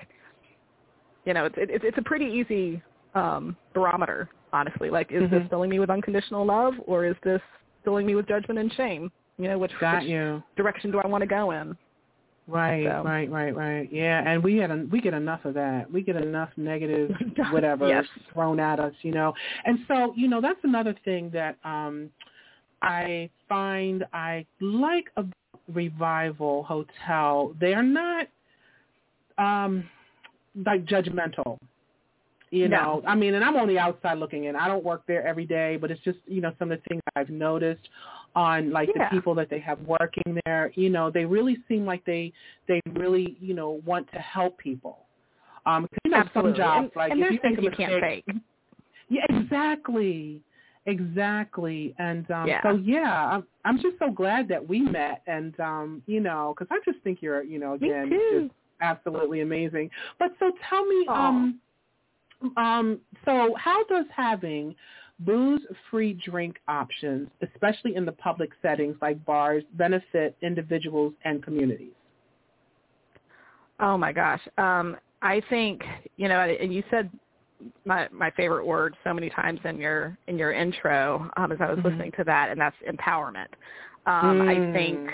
[1.26, 2.82] you know, it's it, it's a pretty easy
[3.16, 4.90] um, barometer, honestly.
[4.90, 5.50] Like, is this Mhm.
[5.50, 7.42] filling me with unconditional love, or is this
[7.84, 9.12] filling me with judgment and shame?
[9.38, 10.44] You know, which, Got which you.
[10.56, 11.76] direction do I want to go in?
[12.46, 13.04] Right, So.
[13.04, 13.92] right, right, right.
[13.92, 15.90] Yeah, and we had a, we get enough of that.
[15.90, 17.10] We get enough negative
[17.52, 18.06] whatever Yes.
[18.34, 19.34] thrown at us, you know.
[19.66, 22.10] And so, you know, that's another thing that um
[22.82, 25.24] I find I like a
[25.74, 27.56] revival hotel.
[27.62, 28.28] They are not
[29.38, 29.90] um
[30.66, 31.58] like judgmental.
[32.54, 33.02] You No.
[33.02, 34.56] know, I mean, and I'm on the outside looking in.
[34.56, 37.02] I don't work there every day, but it's just, you know, some of the things
[37.16, 37.90] I've noticed
[38.36, 39.06] on like Yeah.
[39.10, 42.32] the people that they have working there, you know, they really seem like they
[42.68, 45.08] they really, you know, want to help people.
[45.66, 46.52] Um, 'cause, you know, Absolutely.
[46.52, 48.36] some jobs and, like and if you things make a can't mistake, fake.
[49.10, 50.44] yeah, exactly,
[50.86, 51.96] exactly.
[51.98, 52.62] And um, Yeah.
[52.62, 56.70] so yeah, I'm I'm just so glad that we met, and um, you know, because
[56.72, 59.90] I just think you're, you know, again, just absolutely amazing.
[60.20, 61.28] But so tell me, Aw.
[61.30, 61.60] um,
[62.58, 64.76] um, so how does having
[65.20, 71.94] booze-free drink options, especially in the public settings like bars, benefit individuals and communities?
[73.80, 74.42] Oh my gosh.
[74.58, 75.82] Um, I think
[76.18, 77.10] you know, and you said
[77.86, 81.70] my my favorite word so many times in your in your intro um, as I
[81.70, 81.88] was mm-hmm.
[81.88, 83.48] listening to that, and that's empowerment.
[84.06, 84.50] Um, mm.
[84.50, 85.14] I think mm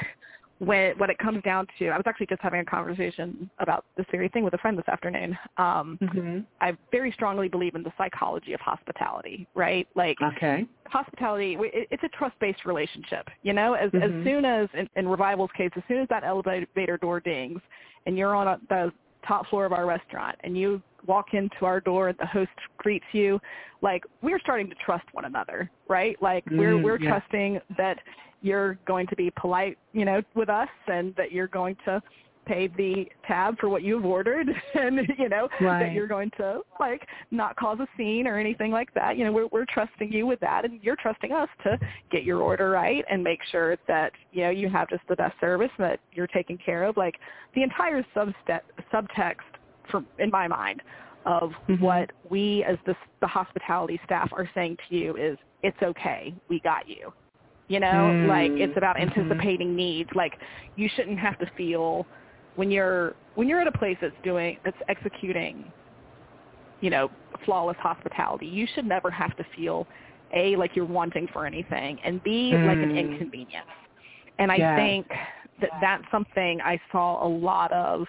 [0.59, 4.05] when when it comes down to I was actually just having a conversation about this
[4.11, 5.37] very thing with a friend this afternoon.
[5.57, 6.39] Um mm-hmm.
[6.61, 9.87] I very strongly believe in the psychology of hospitality, right?
[9.95, 10.65] Like okay.
[10.87, 13.73] hospitality, it's a trust-based relationship, you know?
[13.73, 14.19] As mm-hmm.
[14.19, 17.61] as soon as in, in Revival's case, as soon as that elevator door dings
[18.05, 18.91] and you're on a, the
[19.27, 23.39] top floor of our restaurant and you walk into our door the host greets you,
[23.81, 26.21] like we're starting to trust one another, right?
[26.21, 27.09] Like we're mm, we're yeah.
[27.09, 27.99] trusting that
[28.41, 32.01] you're going to be polite, you know, with us and that you're going to
[32.49, 35.85] pay the tab for what you've ordered and you know right.
[35.85, 39.31] that you're going to like not cause a scene or anything like that you know
[39.31, 41.77] we're we're trusting you with that and you're trusting us to
[42.11, 45.39] get your order right and make sure that you know you have just the best
[45.39, 47.15] service that you're taken care of like
[47.53, 49.35] the entire substep subtext
[49.91, 50.81] from in my mind
[51.25, 51.83] of mm-hmm.
[51.83, 56.59] what we as the the hospitality staff are saying to you is it's okay we
[56.61, 57.13] got you
[57.67, 58.27] you know mm.
[58.27, 59.19] like it's about mm-hmm.
[59.19, 59.75] anticipating mm-hmm.
[59.75, 60.33] needs like
[60.77, 62.07] you shouldn't have to feel
[62.55, 65.71] when you're when you're at a place that's doing that's executing
[66.81, 67.09] you know
[67.45, 69.87] flawless hospitality you should never have to feel
[70.33, 72.67] a like you're wanting for anything and b mm.
[72.67, 72.99] like an mm.
[72.99, 73.67] inconvenience
[74.39, 74.77] and i yes.
[74.77, 75.07] think
[75.61, 78.05] that that's something i saw a lot of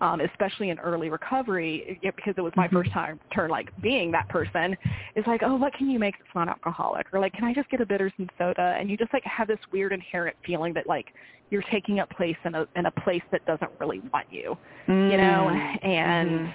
[0.00, 2.76] um, especially in early recovery, because it was my mm-hmm.
[2.76, 4.76] first time turn like being that person,
[5.16, 7.80] is like, oh, what can you make that's non-alcoholic, or like, can I just get
[7.80, 8.76] a bitters and soda?
[8.78, 11.06] And you just like have this weird inherent feeling that like
[11.50, 14.56] you're taking up place in a in a place that doesn't really want you,
[14.88, 15.10] mm-hmm.
[15.10, 15.50] you know.
[15.50, 15.84] Mm.
[15.84, 16.50] And mm-hmm.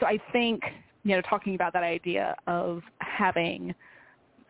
[0.00, 0.62] so I think
[1.04, 3.74] you know talking about that idea of having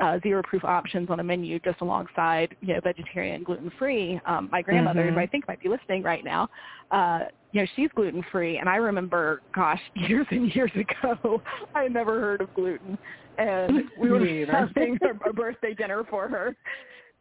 [0.01, 4.49] uh, zero proof options on a menu just alongside you know vegetarian gluten free um
[4.53, 5.15] my grandmother mm-hmm.
[5.15, 6.49] who i think might be listening right now
[6.91, 7.21] uh
[7.53, 11.43] you know she's gluten free and i remember gosh years and years ago
[11.75, 12.99] i never heard of gluten.
[13.39, 14.19] And we were
[14.51, 16.57] having a, a birthday dinner for her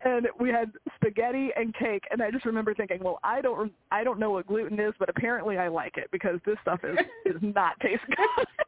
[0.03, 4.03] and we had spaghetti and cake and i just remember thinking well i don't i
[4.03, 7.41] don't know what gluten is but apparently i like it because this stuff is is
[7.41, 8.47] not taste good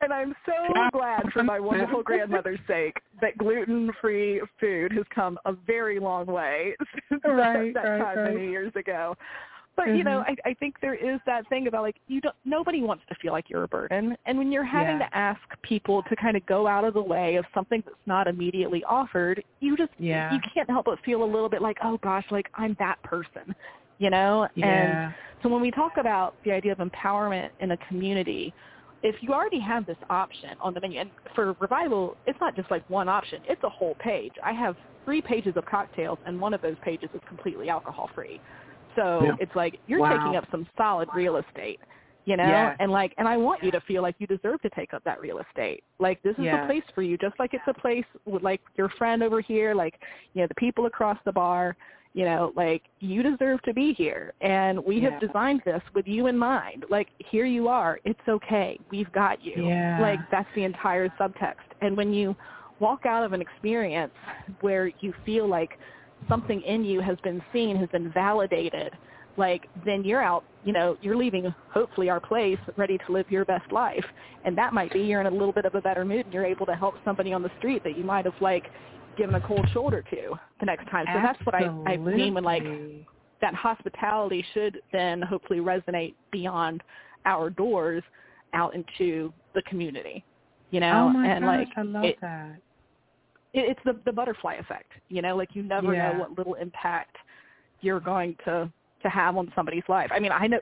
[0.00, 0.52] and I'm so
[0.92, 6.76] glad for my wonderful grandmother's sake that gluten-free food has come a very long way
[7.08, 8.34] since right, that, that right, time right.
[8.34, 9.16] many years ago.
[9.76, 9.96] But mm-hmm.
[9.96, 12.34] you know, I, I think there is that thing about like you don't.
[12.44, 15.08] Nobody wants to feel like you're a burden, and when you're having yeah.
[15.08, 18.26] to ask people to kind of go out of the way of something that's not
[18.28, 20.32] immediately offered, you just yeah.
[20.32, 23.54] you can't help but feel a little bit like, oh gosh, like I'm that person,
[23.98, 24.48] you know.
[24.54, 25.06] Yeah.
[25.06, 28.54] And so when we talk about the idea of empowerment in a community,
[29.02, 32.70] if you already have this option on the menu, and for Revival, it's not just
[32.70, 34.32] like one option, it's a whole page.
[34.42, 38.40] I have three pages of cocktails, and one of those pages is completely alcohol-free.
[38.96, 39.36] So yeah.
[39.40, 40.16] it's like you're wow.
[40.16, 41.80] taking up some solid real estate,
[42.24, 42.46] you know?
[42.46, 42.76] Yes.
[42.80, 45.20] And like, and I want you to feel like you deserve to take up that
[45.20, 45.84] real estate.
[45.98, 46.60] Like this is yes.
[46.62, 49.74] a place for you, just like it's a place with like your friend over here,
[49.74, 49.94] like,
[50.34, 51.76] you know, the people across the bar
[52.14, 55.10] you know, like you deserve to be here and we yeah.
[55.10, 56.86] have designed this with you in mind.
[56.88, 57.98] Like here you are.
[58.04, 58.78] It's okay.
[58.90, 59.66] We've got you.
[59.66, 60.00] Yeah.
[60.00, 61.66] Like that's the entire subtext.
[61.82, 62.36] And when you
[62.78, 64.12] walk out of an experience
[64.60, 65.70] where you feel like
[66.28, 68.92] something in you has been seen, has been validated,
[69.36, 73.44] like then you're out, you know, you're leaving hopefully our place ready to live your
[73.44, 74.04] best life.
[74.44, 76.44] And that might be you're in a little bit of a better mood and you're
[76.44, 78.66] able to help somebody on the street that you might have like
[79.16, 81.06] given a cold shoulder to the next time.
[81.12, 82.64] So that's what I, I mean when like
[83.40, 86.82] that hospitality should then hopefully resonate beyond
[87.26, 88.02] our doors
[88.52, 90.24] out into the community.
[90.70, 91.08] You know?
[91.08, 92.56] Oh my and gosh, like I love it, that.
[93.54, 94.92] It, it's the the butterfly effect.
[95.08, 96.12] You know, like you never Yeah.
[96.12, 97.16] know what little impact
[97.80, 98.70] you're going to
[99.02, 100.10] to have on somebody's life.
[100.12, 100.60] I mean, I know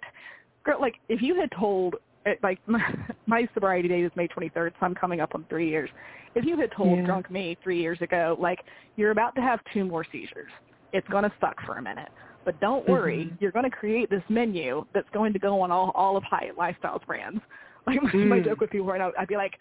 [0.65, 1.97] girl like if you had told
[2.43, 2.81] like my,
[3.27, 5.91] my sobriety date is May 23rd, so I'm coming up on three years.
[6.35, 7.05] If you had told Yeah.
[7.07, 8.61] drunk me three years ago, like
[8.97, 10.51] you're about to have two more seizures,
[10.93, 12.09] it's going to suck for a minute,
[12.45, 13.41] but don't worry, Mhm.
[13.41, 16.57] you're going to create this menu that's going to go on all all of Hyatt
[16.57, 17.41] Lifestyles brands.
[17.85, 18.45] Like my, my Mm.
[18.45, 19.55] joke with people right now, I'd be like,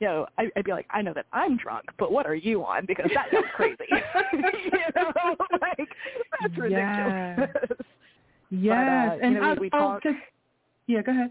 [0.00, 2.64] you know, I, I'd be like, I know that I'm drunk, but what are you
[2.64, 2.84] on?
[2.86, 3.84] Because that sounds crazy.
[4.32, 5.12] you know,
[5.60, 5.88] like
[6.40, 7.50] that's ridiculous.
[8.50, 10.16] Yes, uh, you and know, we- we talk- just
[10.86, 11.30] yeah, go ahead.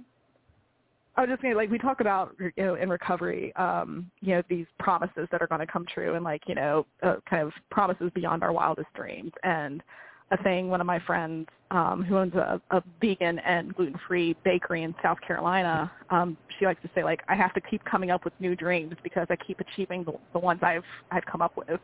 [1.15, 4.41] I was just gonna like we talk about you know in recovery, um, you know
[4.49, 7.53] these promises that are going to come true and like you know uh, kind of
[7.69, 9.31] promises beyond our wildest dreams.
[9.43, 9.83] And
[10.31, 14.35] a thing one of my friends um, who owns a, a vegan and gluten free
[14.43, 18.11] bakery in South Carolina, um, she likes to say like I have to keep coming
[18.11, 21.55] up with new dreams because I keep achieving the, the ones I've I've come up
[21.57, 21.79] with.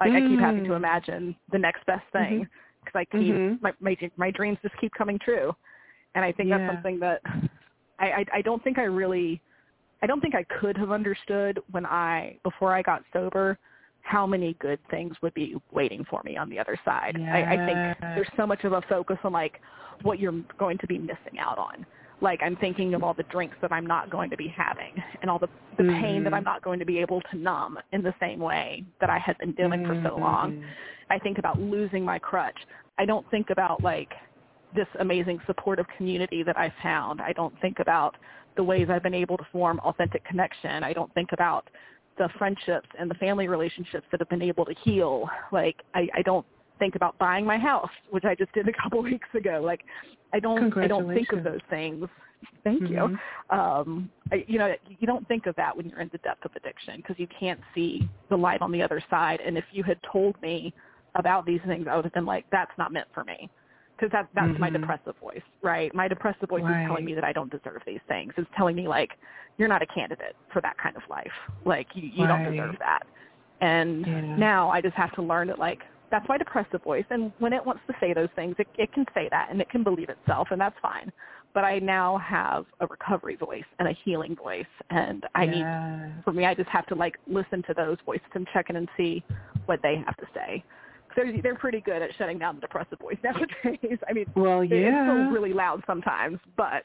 [0.00, 0.76] Like I keep having to Mm.
[0.76, 2.46] imagine the next best thing
[2.84, 3.60] because I keep Mhm.
[3.62, 5.54] my, my my dreams just keep coming true.
[6.14, 6.58] And I think Yeah.
[6.58, 7.20] that's something that
[7.98, 9.40] I, I I don't think I really
[10.02, 13.58] I don't think I could have understood when I before I got sober
[14.06, 17.16] how many good things would be waiting for me on the other side.
[17.18, 17.28] Yes.
[17.28, 19.60] I, I think there's so much of a focus on like
[20.02, 21.84] what you're going to be missing out on.
[22.20, 24.92] Like I'm thinking of all the drinks that I'm not going to be having
[25.22, 26.00] and all the, the mm-hmm.
[26.00, 29.10] pain that I'm not going to be able to numb in the same way that
[29.10, 30.04] I had been doing mm-hmm.
[30.04, 30.64] for so long.
[31.10, 32.56] I think about losing my crutch.
[32.98, 34.12] I don't think about like
[34.74, 37.20] this amazing supportive community that I found.
[37.20, 38.14] I don't think about
[38.56, 40.84] the ways I've been able to form authentic connection.
[40.84, 41.68] I don't think about
[42.18, 45.28] the friendships and the family relationships that have been able to heal.
[45.52, 46.46] Like I, I don't
[46.78, 49.60] think about buying my house, which I just did a couple weeks ago.
[49.64, 49.82] Like
[50.32, 52.08] I don't I don't think of those things.
[52.64, 53.14] Thank mm-hmm.
[53.14, 53.56] you.
[53.56, 56.52] Um, I, you know, you don't think of that when you're in the depth of
[56.54, 59.40] addiction because you can't see the light on the other side.
[59.44, 60.74] And if you had told me
[61.14, 63.48] about these things, I would have been like, "That's not meant for me."
[63.96, 64.60] Because that that's mm-hmm.
[64.60, 65.94] my depressive voice, right?
[65.94, 66.82] My depressive voice right.
[66.82, 68.32] is telling me that I don't deserve these things.
[68.36, 69.12] It's telling me like
[69.58, 71.32] you're not a candidate for that kind of life.
[71.64, 72.44] Like you, you right.
[72.44, 73.02] don't deserve that.
[73.60, 74.36] And yeah.
[74.36, 75.80] now I just have to learn that like
[76.10, 79.04] that's my depressive voice and when it wants to say those things it, it can
[79.14, 81.10] say that and it can believe itself and that's fine
[81.54, 86.10] but i now have a recovery voice and a healing voice and i yeah.
[86.14, 88.76] need for me i just have to like listen to those voices and check in
[88.76, 89.22] and see
[89.66, 90.62] what they have to say
[91.16, 93.98] they're they're pretty good at shutting down the depressive voice nowadays.
[94.08, 96.84] I mean, well, yeah, it's still really loud sometimes, but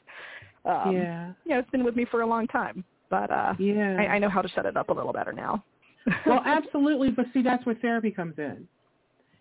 [0.64, 2.84] um, yeah, you know, it's been with me for a long time.
[3.10, 5.62] But uh, yeah, I, I know how to shut it up a little better now.
[6.26, 8.66] well, absolutely, but see, that's where therapy comes in.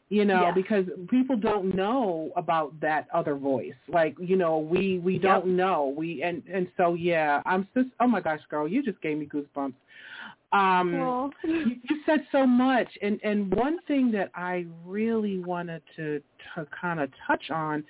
[0.10, 0.51] You know, yeah.
[0.51, 3.71] because people don't know about that other voice.
[3.88, 5.93] Like, you know, we we don't know.
[5.95, 9.25] We and and so yeah, I'm just oh my gosh, girl, you just gave me
[9.25, 9.73] goosebumps.
[10.54, 16.22] Um, you, you said so much, and and one thing that I really wanted to
[16.56, 17.84] to kind of touch on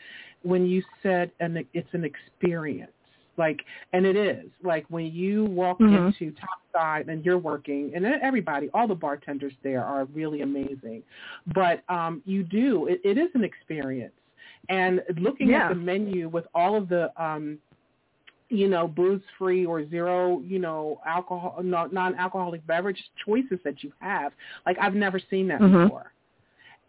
[0.44, 2.92] when you said and it's an experience,
[3.38, 3.62] like,
[3.94, 6.08] and it is like when you walk mm-hmm.
[6.22, 11.02] into Topside and you're working, and everybody, all the bartenders there are really amazing,
[11.56, 14.14] but um, you do it, it is an experience,
[14.70, 15.66] and looking yeah.
[15.66, 17.58] at the menu with all of the um,
[18.52, 24.32] you know, booze free or zero, you know, alcohol, non-alcoholic beverage choices that you have.
[24.66, 25.84] Like I've never seen that mm-hmm.
[25.84, 26.12] before.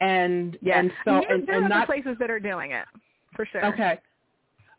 [0.00, 0.80] And yeah.
[0.80, 2.84] and so there, and, there and are not places that are doing it
[3.34, 3.64] for sure.
[3.66, 3.98] Okay.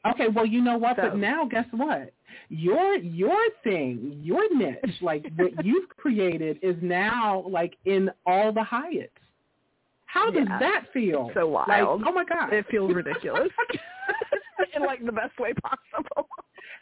[0.05, 0.97] Okay, well, you know what?
[0.97, 1.03] So.
[1.03, 2.11] But now, guess what?
[2.49, 8.61] Your your thing, your niche, like what you've created, is now like in all the
[8.61, 9.09] Hyatts.
[10.05, 10.59] How does yeah.
[10.59, 11.31] that feel?
[11.33, 11.69] So wild.
[11.69, 13.49] Like, oh my god, it feels ridiculous
[14.75, 16.27] in like the best way possible.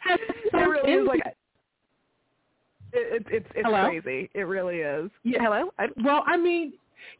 [0.06, 1.22] It really is like
[2.92, 3.88] it, it, it's it's Hello?
[3.88, 4.30] crazy.
[4.34, 5.10] It really is.
[5.24, 5.38] Yeah.
[5.42, 5.72] Hello.
[5.78, 6.74] I, well, I mean,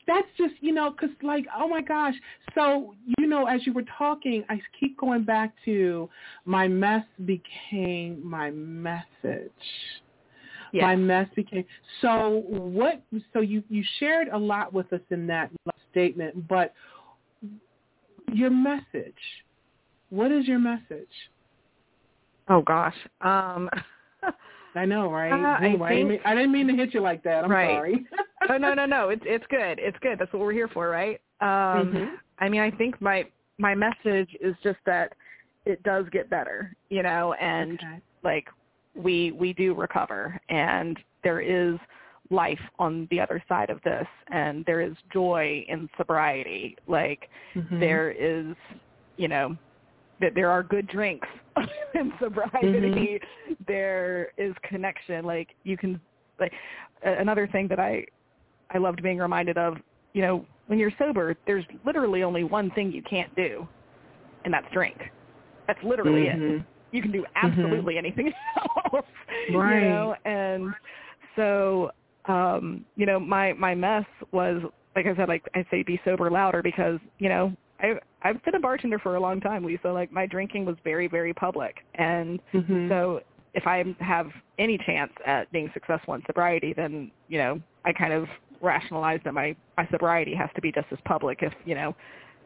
[0.06, 2.14] that's just you know, because like, oh my gosh.
[2.54, 6.08] So you know, as you were talking, I keep going back to
[6.44, 9.50] my mess became my message.
[10.72, 10.82] Yes.
[10.82, 11.64] My mess became
[12.00, 13.02] so what?
[13.32, 15.50] So you you shared a lot with us in that
[15.90, 16.72] statement, but
[18.32, 19.14] your message.
[20.10, 21.08] What is your message?
[22.48, 22.96] Oh gosh.
[23.20, 23.68] Um
[24.74, 25.32] I know, right?
[25.32, 27.44] Uh, I, Ooh, I, didn't mean, I didn't mean to hit you like that.
[27.44, 27.76] I'm right.
[27.76, 28.06] sorry.
[28.48, 29.10] oh no, no, no.
[29.10, 29.78] It's it's good.
[29.78, 30.18] It's good.
[30.18, 31.20] That's what we're here for, right?
[31.40, 32.14] Um Mhm.
[32.38, 33.26] I mean, I think my
[33.58, 35.12] my message is just that
[35.66, 38.00] it does get better, you know, and Okay.
[38.22, 38.48] like
[38.94, 41.78] we we do recover and there is
[42.30, 46.76] life on the other side of this and there is joy in sobriety.
[46.86, 47.78] Like Mhm.
[47.80, 48.56] there is,
[49.18, 49.56] you know,
[50.22, 51.28] that there are good drinks
[51.94, 53.20] in sobriety.
[53.66, 55.26] There is connection.
[55.26, 56.00] Like you can,
[56.40, 56.52] like
[57.04, 58.06] another thing that I,
[58.70, 59.76] I loved being reminded of.
[60.14, 63.68] You know, when you're sober, there's literally only one thing you can't do,
[64.44, 64.96] and that's drink.
[65.66, 66.36] That's literally it.
[66.36, 66.64] Mhm.
[66.92, 68.32] You can do absolutely anything
[68.92, 69.04] else.
[69.54, 69.82] Right.
[69.82, 70.74] You know, and
[71.36, 71.90] so
[72.26, 74.62] um, you know, my my mess was
[74.94, 78.54] like I said, like I say, be sober louder because you know I I've been
[78.54, 79.88] a bartender for a long time, Lisa.
[79.88, 82.88] Like my drinking was very very public, and Mhm.
[82.88, 83.20] so
[83.54, 88.12] if I have any chance at being successful in sobriety, then you know I kind
[88.12, 88.28] of
[88.60, 91.94] rationalize that my my sobriety has to be just as public if you know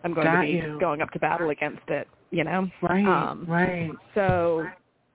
[0.05, 0.77] I'm going Got to be you.
[0.81, 2.09] going up to battle against it.
[2.31, 3.07] You know, Right.
[3.07, 3.91] Um, right.
[4.15, 4.67] so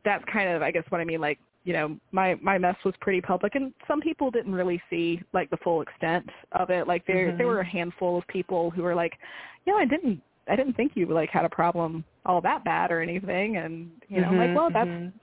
[0.05, 1.19] that's kind of I guess what I mean.
[1.21, 5.21] Like you know, my my mess was pretty public, and some people didn't really see
[5.33, 6.87] like the full extent of it.
[6.87, 7.37] Like there Mhm.
[7.37, 9.17] there were a handful of people who were like,
[9.65, 12.91] you know, I didn't I didn't think you like had a problem all that bad
[12.91, 15.13] or anything," and you know, I'm Mhm, like, well, that's mhm.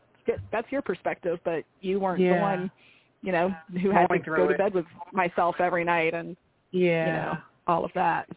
[0.52, 2.70] that's your perspective, but you weren't the one,
[3.22, 3.48] you know,
[3.82, 4.58] who had Going to through go to it.
[4.58, 6.36] bed with myself every night and
[6.70, 7.06] Yeah.
[7.06, 8.28] you know all of that.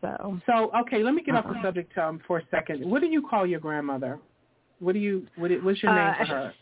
[0.00, 1.62] So So okay, let me get off the Uh-uh.
[1.62, 2.88] subject um, for a second.
[2.88, 4.18] What do you call your grandmother?
[4.78, 5.48] What do you what?
[5.48, 6.54] do- What's your name Uh, for her?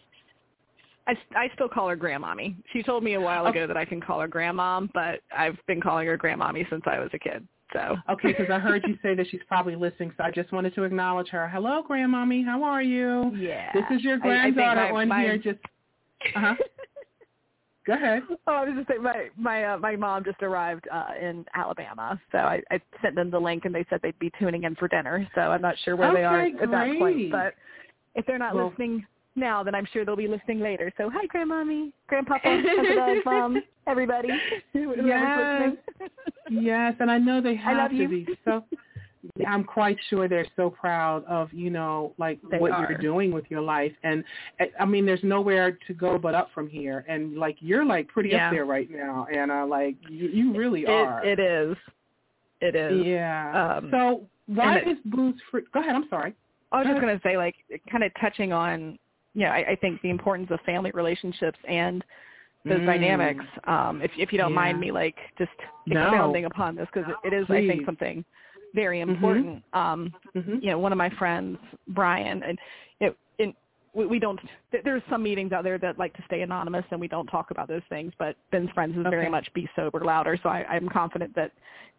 [1.07, 2.55] I, I still call her grandmommy.
[2.73, 5.81] She told me a while ago that I can call her grandmom, but I've been
[5.81, 7.47] calling her grandmommy since I was a kid.
[7.73, 10.75] So okay, because I heard you say that she's probably listening, so I just wanted
[10.75, 11.49] to acknowledge her.
[11.49, 12.45] Hello, grandmommy.
[12.45, 13.33] How are you?
[13.37, 13.71] Yeah.
[13.73, 15.39] This is your granddaughter I, I on my, here.
[15.39, 15.59] Just
[16.35, 16.55] uh huh.
[17.87, 18.23] Go ahead.
[18.47, 22.21] Oh, I was just saying my my uh, my mom just arrived uh in Alabama,
[22.31, 24.89] so I, I sent them the link and they said they'd be tuning in for
[24.89, 25.27] dinner.
[25.35, 26.71] So I'm not sure where okay, they are at great.
[26.71, 27.55] that point, but
[28.15, 30.93] if they're not well, listening now, that I'm sure they'll be listening later.
[30.97, 32.63] So hi, grandmommy, grandpapa,
[33.25, 34.29] mom, everybody,
[34.75, 35.73] yes.
[36.51, 38.09] yes, and I know they have to you.
[38.09, 38.27] be.
[38.45, 38.65] So
[39.47, 42.87] I'm quite sure they're so proud of you know like They what are.
[42.91, 44.25] you're doing with your life, and
[44.61, 48.09] uh, I mean there's nowhere to go but up from here, and like you're like
[48.09, 48.47] pretty Yeah.
[48.49, 49.65] up there right now, Anna.
[49.67, 51.25] Like you, you really It, are.
[51.25, 51.77] it is.
[52.63, 53.07] It is.
[53.07, 53.77] Yeah.
[53.79, 55.63] Um, so why it- is booze free?
[55.73, 55.95] Go ahead.
[55.95, 56.35] I'm sorry.
[56.73, 57.57] I was just going to say, like,
[57.91, 58.97] kind of touching on,
[59.35, 62.05] you know, I, I think the importance of family relationships and
[62.65, 62.87] those Mm.
[62.87, 63.45] dynamics.
[63.65, 65.51] Um, if if you don't mind me, like, just
[65.87, 66.03] No.
[66.03, 68.25] expounding upon this because it, it is, I think, something
[68.75, 69.09] very Mhm.
[69.09, 69.65] important.
[69.73, 71.59] Um, hmm you know, one of my friends,
[71.89, 72.59] Brian, and
[73.01, 73.55] it, in,
[73.95, 74.39] we, we don't.
[74.71, 77.51] th- There's some meetings out there that like to stay anonymous, and we don't talk
[77.51, 78.13] about those things.
[78.19, 81.53] But Ben's friends is very much be sober louder, so I, I'm confident that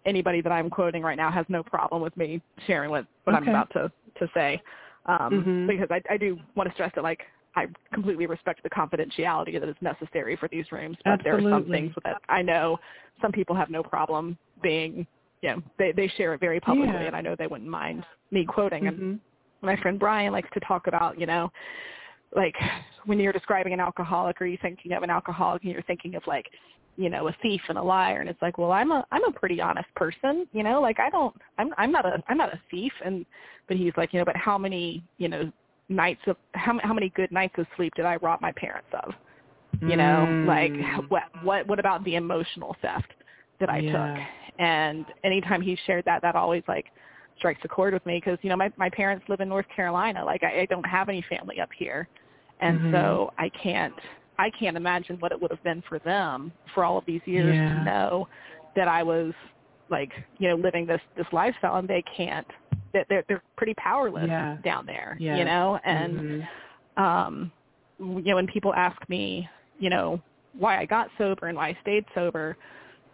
[0.06, 3.48] anybody that I'm quoting right now has no problem with me sharing what, what I'm
[3.48, 4.62] about to to say,
[5.06, 5.68] um, Mhm.
[5.68, 7.26] because I, I do want to stress that like
[7.56, 11.66] I completely respect the confidentiality that is necessary for these rooms, but there are some
[11.66, 12.80] things that I know
[13.22, 15.06] some people have no problem being.
[15.42, 17.08] You know, they they share it very publicly, Yeah.
[17.08, 18.88] and I know they wouldn't mind me quoting.
[18.88, 19.16] And hmm
[19.62, 21.52] my friend Brian likes to talk about, you know,
[22.36, 22.56] like
[23.06, 26.24] when you're describing an alcoholic or you're thinking of an alcoholic and you're thinking of
[26.26, 26.46] like,
[27.02, 29.32] you know, a thief and a liar and it's like, well, I'm a I'm a
[29.32, 32.62] pretty honest person, you know, like I don't I'm I'm not a I'm not a
[32.70, 33.26] thief and
[33.68, 35.52] but he's like, you know, but how many, you know,
[35.90, 39.14] nights of how how many good nights of sleep did I rob my parents of?
[39.82, 40.48] You know, Mm.
[40.48, 40.76] like
[41.10, 43.12] what what what about the emotional theft
[43.60, 44.16] that I Yeah.
[44.16, 44.24] took?
[44.60, 46.86] And anytime he shared that that always like
[47.38, 50.24] strikes a chord with me because you know my my parents live in North Carolina.
[50.24, 52.08] Like I, I don't have any family up here,
[52.60, 52.92] and Mhm.
[52.92, 53.96] so I can't
[54.38, 57.56] I can't imagine what it would have been for them for all of these years
[57.56, 57.76] Yeah.
[57.76, 58.28] to know
[58.76, 59.34] that I was
[59.90, 62.48] like you know living this this lifestyle and they can't
[62.94, 64.58] that they're they're pretty powerless Yeah.
[64.64, 65.38] down there Yes.
[65.38, 66.48] you know and Mhm.
[66.98, 67.52] um
[68.00, 69.48] you know when people ask me
[69.80, 70.22] you know
[70.58, 72.56] why I got sober and why I stayed sober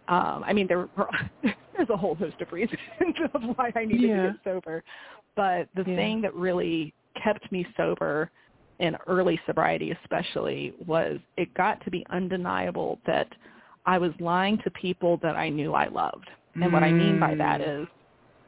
[0.08, 1.10] um I mean there were
[1.76, 2.80] there's a whole host of reasons
[3.34, 4.22] of why I needed Yeah.
[4.22, 4.82] to get sober
[5.36, 5.96] but the Yeah.
[5.96, 8.30] thing that really kept me sober
[8.80, 13.28] in early sobriety especially was it got to be undeniable that
[13.86, 17.34] I was lying to people that I knew I loved and what I mean by
[17.36, 17.86] that Mm.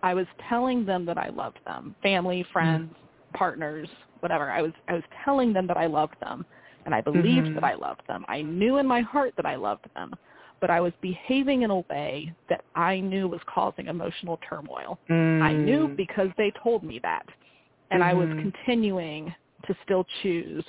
[0.03, 2.95] I was telling them that I loved them, family, friends,
[3.35, 3.89] partners,
[4.21, 4.51] whatever.
[4.51, 6.45] I was I was telling them that I loved them
[6.87, 7.55] and I believed Mhm.
[7.55, 8.25] that I loved them.
[8.29, 10.15] I knew in my heart that I loved them,
[10.61, 14.99] but I was behaving in a way that I knew was causing emotional turmoil.
[15.09, 15.97] I knew Mm.
[15.97, 17.27] because they told me that.
[17.91, 18.41] And I was Mhm.
[18.41, 19.35] continuing
[19.67, 20.65] to still choose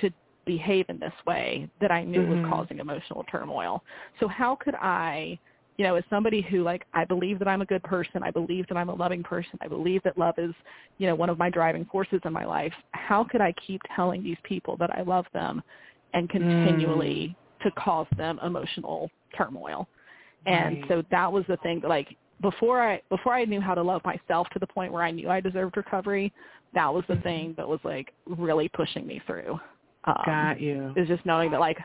[0.00, 0.10] to
[0.46, 2.28] behave in this way that I knew Mhm.
[2.28, 3.82] was causing emotional turmoil.
[4.20, 5.38] So how could I,
[5.76, 8.66] you know, as somebody who like I believe that I'm a good person, I believe
[8.68, 10.54] that I'm a loving person, I believe that love is,
[10.98, 12.72] you know, one of my driving forces in my life.
[12.92, 15.62] How could I keep telling these people that I love them
[16.14, 19.88] and continually to cause them emotional turmoil?
[20.46, 20.88] And Right.
[20.88, 24.02] so that was the thing that like before I before I knew how to love
[24.04, 26.32] myself to the point where I knew I deserved recovery,
[26.74, 29.58] that was the thing that was like really pushing me through.
[30.04, 30.92] Um, Got you.
[30.96, 31.78] is just knowing that like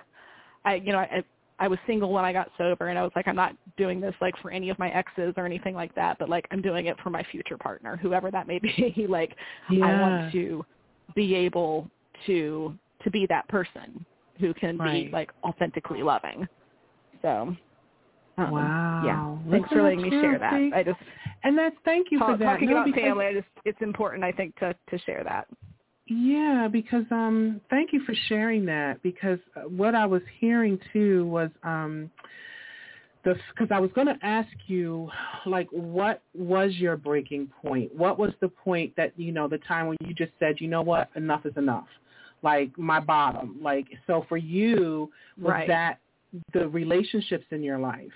[0.66, 1.24] I you know I
[1.60, 4.16] I was single when I got sober and I was like I'm not doing this
[4.22, 6.98] like for any of my exes or anything like that, but like I'm doing it
[7.02, 8.60] for my future partner, whoever that may
[8.96, 9.06] be.
[9.08, 9.36] like
[9.70, 9.86] Yeah.
[9.88, 10.66] I want to
[11.16, 11.90] be able
[12.26, 12.74] to
[13.04, 14.06] to be that person
[14.40, 15.06] who can Right.
[15.06, 16.48] be like authentically loving.
[17.22, 17.56] So
[18.38, 19.00] um, Wow.
[19.06, 19.52] Yeah.
[19.52, 20.54] Thanks for letting me share that.
[20.74, 21.00] I just
[21.44, 22.44] And that's thank you for that.
[22.46, 23.26] talking No, about because- family.
[23.28, 25.48] I just it's important I think to to share that.
[26.08, 31.26] Yeah, because um thank you for sharing that because uh, what I was hearing too
[31.28, 32.10] was um
[33.24, 35.10] the cuz I was going to ask you
[35.46, 37.94] like what was your breaking point?
[37.96, 40.82] What was the point that you know the time when you just said, "You know
[40.82, 41.10] what?
[41.16, 41.88] Enough is enough."
[42.42, 43.58] Like my bottom.
[43.62, 45.68] Like so for you was Right.
[45.70, 46.00] that
[46.52, 48.12] the relationships in your life?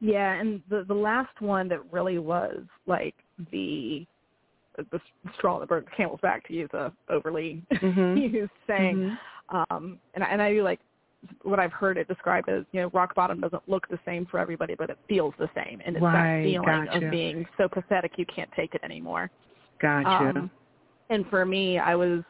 [0.00, 3.14] Yeah, and the the last one that really was like
[3.52, 4.06] the
[4.90, 5.00] the
[5.34, 8.32] straw that broke the camel's back to use a overly Mhm.
[8.32, 8.96] used saying.
[8.98, 9.66] Mhm.
[9.70, 10.80] Um, and I, and I do like
[11.42, 14.38] what I've heard it described as you know rock bottom doesn't look the same for
[14.38, 17.04] everybody, but it feels the same, and it's Right, that feeling gotcha.
[17.06, 19.30] of being so pathetic you can't take it anymore.
[19.82, 20.30] Gotcha.
[20.30, 20.50] Um,
[21.10, 22.22] and for me, I was,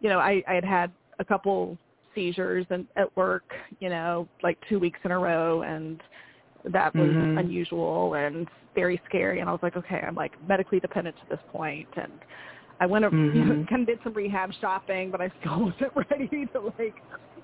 [0.00, 1.78] you know, I, I had had a couple
[2.14, 3.44] seizures and at work,
[3.78, 6.02] you know, like two weeks in a row and
[6.64, 7.38] that was Mhm.
[7.38, 11.40] unusual and very scary and I was like, okay, I'm like medically dependent to this
[11.48, 12.20] point and
[12.80, 15.92] I went up, you know, kind of did some rehab shopping, but I still wasn't
[16.10, 16.94] ready to like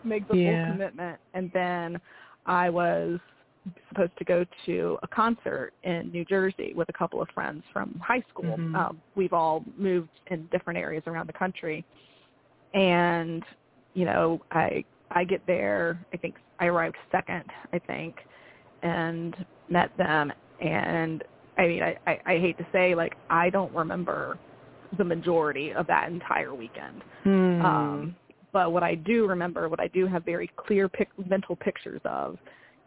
[0.04, 0.66] make the Yeah.
[0.66, 1.18] full commitment.
[1.34, 2.00] And then
[2.46, 3.18] I was
[3.88, 7.98] supposed to go to a concert in New Jersey with a couple of friends from
[8.00, 8.56] high school.
[8.58, 8.76] Mhm.
[8.76, 11.84] Um, we've all moved in different areas around the country,
[12.74, 13.42] and
[13.94, 15.98] you know, I I get there.
[16.12, 17.44] I think I arrived second.
[17.72, 18.16] I think,
[18.82, 19.36] and
[19.68, 20.32] met them.
[20.60, 21.22] And
[21.58, 24.38] I mean, I, I, I hate to say, like, I don't remember
[24.98, 27.02] the majority of that entire weekend.
[27.24, 27.62] Hmm.
[27.62, 28.16] Um,
[28.52, 32.38] but what I do remember, what I do have very clear pic- mental pictures of,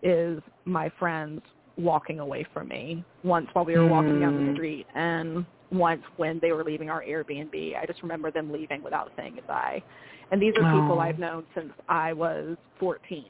[0.01, 1.41] is my friends
[1.77, 3.03] walking away from me.
[3.23, 4.55] Once while we were walking down the Mm.
[4.55, 7.77] street, and once when they were leaving our Airbnb.
[7.77, 9.83] I just remember them leaving without saying goodbye.
[10.31, 10.99] And these are people Oh.
[10.99, 13.25] I've known since I was 14.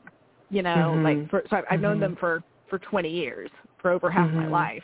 [0.50, 1.04] You know, Mhm.
[1.04, 4.46] like for, so I've, I've known them for for 20 years, for over half my
[4.46, 4.52] Mhm.
[4.52, 4.84] life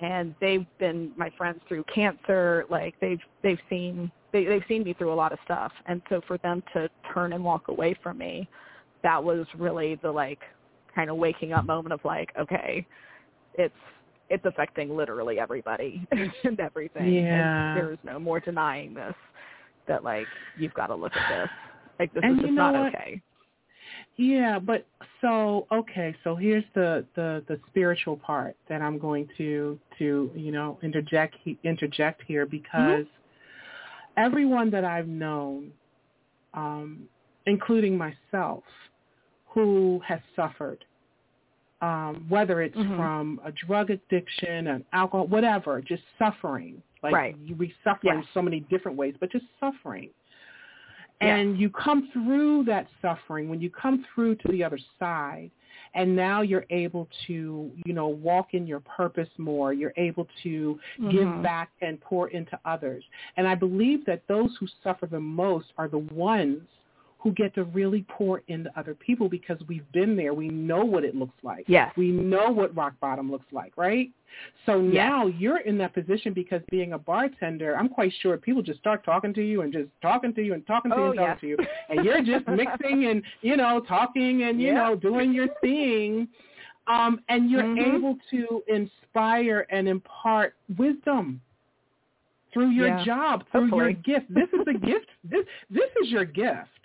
[0.00, 4.92] and they've been my friends through cancer like they've they've seen they they've seen me
[4.92, 8.18] through a lot of stuff and so for them to turn and walk away from
[8.18, 8.48] me
[9.02, 10.40] that was really the like
[10.94, 12.86] kind of waking up moment of like okay
[13.54, 13.74] it's
[14.28, 16.06] it's affecting literally everybody
[16.44, 17.66] and everything Yeah.
[17.66, 19.14] and there's no more denying this
[19.88, 21.50] that like you've got to look at this
[21.98, 22.94] like this And is just not what?
[22.94, 23.20] okay
[24.18, 24.84] Yeah, but
[25.20, 30.50] so okay, so here's the the the spiritual part that I'm going to to you
[30.52, 33.06] know interject interject here because
[34.16, 35.70] everyone that I've known,
[36.52, 37.08] um,
[37.46, 38.64] including myself,
[39.46, 40.84] who has suffered,
[41.80, 42.96] um, whether it's Mhm.
[42.96, 46.82] from a drug addiction, an alcohol, whatever, just suffering.
[47.04, 47.36] Like Right.
[47.44, 48.28] you we suffer in Yes.
[48.34, 50.10] so many different ways, but just suffering
[51.20, 51.34] Yeah.
[51.36, 55.50] and you come through that suffering when you come through to the other side
[55.94, 60.78] and now you're able to you know walk in your purpose more you're able to
[61.10, 61.42] give Mhm.
[61.42, 63.02] back and pour into others
[63.36, 66.62] and i believe that those who suffer the most are the ones
[67.20, 71.04] who get to really pour into other people because we've been there we know what
[71.04, 74.10] it looks like yes we know what rock bottom looks like, right?
[74.66, 74.92] So Yes.
[75.08, 79.02] now you're in that position because being a bartender, I'm quite sure people just start
[79.04, 81.30] talking to you and just talking to you and talking to you Oh, and talking
[81.32, 81.40] yes.
[81.40, 81.56] to you.
[81.88, 84.74] And you're just mixing and, you know, talking and, you Yeah.
[84.74, 86.28] know, doing your thing.
[86.86, 87.96] Um, and you're Mhm.
[87.96, 91.40] able to inspire and impart wisdom
[92.52, 93.04] through your Yeah.
[93.04, 94.32] job, through your gift.
[94.32, 95.08] This is a gift.
[95.24, 96.77] This this is your gift.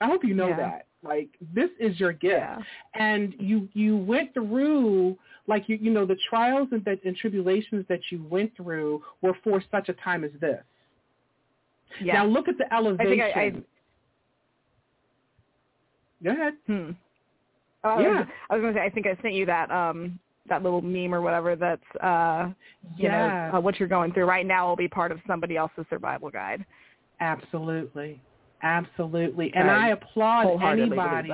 [0.00, 0.56] I hope you know Yeah.
[0.56, 0.86] that.
[1.02, 2.62] Like this is your gift yeah
[2.94, 5.16] and you you went through
[5.46, 9.34] like you you know the trials and, that, and tribulations that you went through were
[9.44, 10.62] for such a time as this.
[12.00, 13.08] yeah Now look at the I elevation.
[13.08, 13.52] think I, I
[16.24, 16.54] Go ahead.
[16.66, 16.90] Hmm.
[17.84, 18.18] Oh, I Yeah.
[18.18, 20.18] was, I was going to say, I think I sent you that um
[20.48, 22.48] that little meme or whatever that's uh
[22.96, 25.56] you Yeah, know uh, what you're going through right now will be part of somebody
[25.56, 26.64] else's survival guide.
[27.20, 28.20] absolutely,
[28.62, 29.52] absolutely.
[29.54, 31.30] And I I applaud anybody.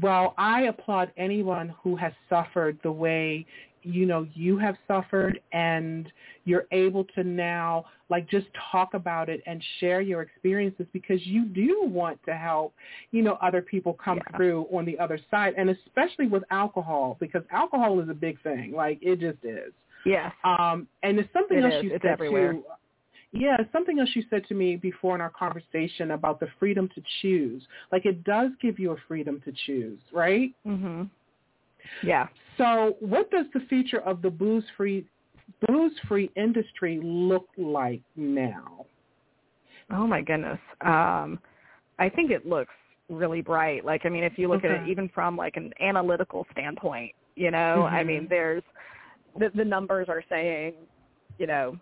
[0.00, 3.46] Well, I applaud anyone who has suffered the way
[3.84, 6.10] you know you have suffered and
[6.44, 11.44] you're able to now like just talk about it and share your experiences because you
[11.46, 12.72] do want to help
[13.10, 14.36] you know other people come Yeah.
[14.36, 18.72] through on the other side and especially with alcohol because alcohol is a big thing
[18.72, 19.72] like it just is
[20.06, 21.82] yeah um and it's something It else is.
[21.84, 22.52] you It's said everywhere.
[22.52, 22.64] too
[23.32, 27.02] yeah, something else you said to me before in our conversation about the freedom to
[27.22, 27.62] choose.
[27.90, 30.54] Like it does give you a freedom to choose, right?
[30.66, 31.08] Mhm.
[32.02, 32.28] Yeah.
[32.58, 35.06] So what does the future of the booze free
[35.66, 38.86] booze free industry look like now?
[39.90, 40.60] Oh my goodness.
[40.82, 41.38] Um
[41.98, 42.74] I think it looks
[43.08, 43.84] really bright.
[43.84, 47.50] Like I mean if you look at it even from like an analytical standpoint, you
[47.50, 48.06] know, I Mhm.
[48.06, 48.62] mean there's
[49.38, 50.74] the the numbers are saying,
[51.38, 51.78] you know,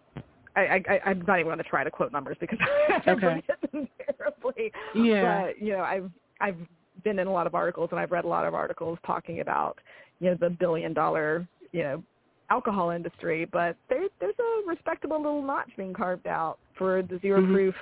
[0.57, 2.59] I, I I'm not even going to try to quote numbers because
[3.07, 3.43] I Okay.
[3.73, 3.89] them
[4.19, 4.73] terribly.
[4.95, 5.45] Yeah.
[5.47, 6.57] But you know, I've I've
[7.05, 9.79] been in a lot of articles and I've read a lot of articles talking about
[10.19, 12.03] you know the billion dollar you know
[12.51, 17.41] alcohol industry, but there there's a respectable little notch being carved out for the zero
[17.41, 17.53] Mhm.
[17.53, 17.75] proof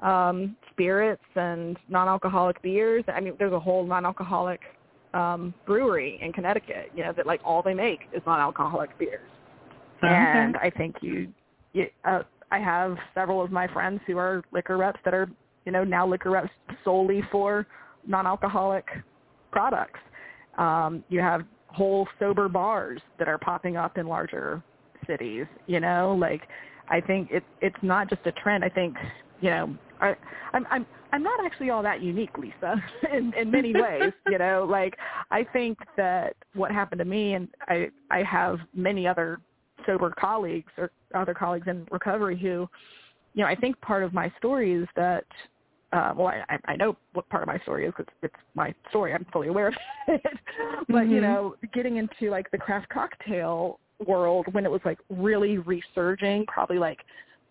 [0.00, 3.04] um spirits and non-alcoholic beers.
[3.06, 4.60] I mean, there's a whole non-alcoholic
[5.14, 9.28] um brewery in Connecticut, you know, that like all they make is non-alcoholic beers.
[10.02, 11.28] And I think you,
[12.04, 15.28] uh, I have several of my friends who are liquor reps that are,
[15.64, 16.50] you know, now liquor reps
[16.84, 17.66] solely for
[18.06, 18.86] non-alcoholic
[19.52, 20.00] products.
[20.58, 24.62] Um, you have whole sober bars that are popping up in larger
[25.06, 25.46] cities.
[25.66, 26.42] You know, like
[26.88, 28.64] I think it's it's not just a trend.
[28.64, 28.96] I think
[29.40, 30.16] you know, I,
[30.52, 34.12] I'm I'm I'm not actually all that unique, Lisa, in in many ways.
[34.26, 34.96] you know, like
[35.30, 39.38] I think that what happened to me, and I I have many other
[39.86, 42.68] sober colleagues or other colleagues in recovery who,
[43.34, 45.24] you know, I think part of my story is that.
[45.92, 49.12] Uh, well, I, I know what part of my story is because it's my story.
[49.12, 49.74] I'm fully aware of
[50.06, 50.22] it.
[50.86, 51.10] but mm-hmm.
[51.10, 56.46] you know, getting into like the craft cocktail world when it was like really resurging,
[56.46, 57.00] probably like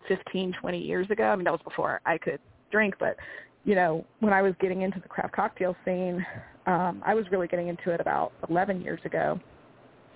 [0.08, 1.24] 15, 20 years ago.
[1.24, 2.40] I mean, that was before I could
[2.70, 3.16] drink, but
[3.64, 6.24] you know, when I was getting into the craft cocktail scene,
[6.66, 9.38] um, I was really getting into it about 11 years ago.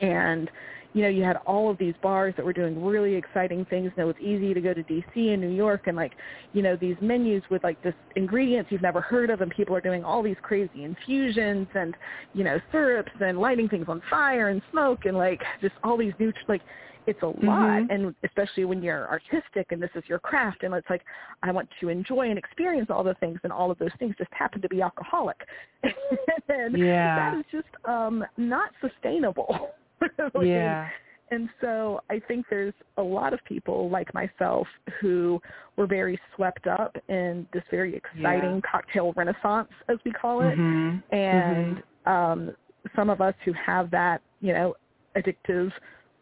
[0.01, 0.51] And,
[0.95, 3.91] you know, you had all of these bars that were doing really exciting things.
[3.97, 5.31] And it was easy to go to D.C.
[5.31, 6.13] and New York and, like,
[6.53, 9.41] you know, these menus with, like, this ingredients you've never heard of.
[9.41, 11.95] And people are doing all these crazy infusions and,
[12.33, 16.15] you know, syrups and lighting things on fire and smoke and, like, just all these
[16.21, 16.63] new, like,
[17.07, 17.91] it's a lot mm-hmm.
[17.91, 21.03] and especially when you're artistic and this is your craft and it's like
[21.43, 24.31] i want to enjoy and experience all the things and all of those things just
[24.33, 25.37] happen to be alcoholic
[26.49, 29.75] and yeah that is just um not sustainable
[30.43, 30.89] yeah
[31.31, 34.67] and so I think there's a lot of people like myself
[35.01, 35.41] who
[35.77, 38.71] were very swept up in this very exciting yeah.
[38.71, 40.57] cocktail renaissance, as we call it.
[40.57, 41.15] Mm-hmm.
[41.15, 42.09] And mm-hmm.
[42.09, 42.57] um,
[42.95, 44.75] some of us who have that, you know,
[45.17, 45.73] addictive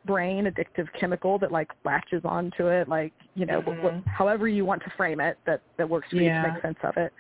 [0.05, 3.85] brain addictive chemical that like latches onto it like you know mm-hmm.
[3.85, 6.41] what, however you want to frame it that that works for yeah.
[6.41, 7.13] you to make sense of it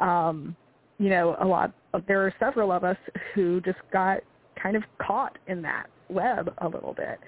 [0.00, 0.56] um
[0.98, 2.96] you know a lot of, there are several of us
[3.36, 4.18] who just got
[4.60, 7.18] kind of caught in that web a little bit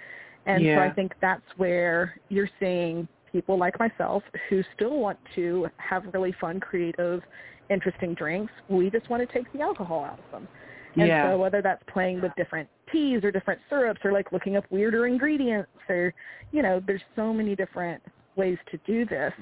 [0.47, 0.77] and yeah.
[0.77, 6.05] so i think that's where you're seeing people like myself who still want to have
[6.13, 7.23] really fun creative
[7.71, 10.49] interesting drinks we just want to take the alcohol out of them
[10.97, 11.31] and yeah.
[11.31, 15.07] so whether that's playing with different teas or different syrups or like looking up weirder
[15.07, 16.15] ingredients or,
[16.53, 18.03] you know, there's so many different
[18.37, 19.33] ways to do this.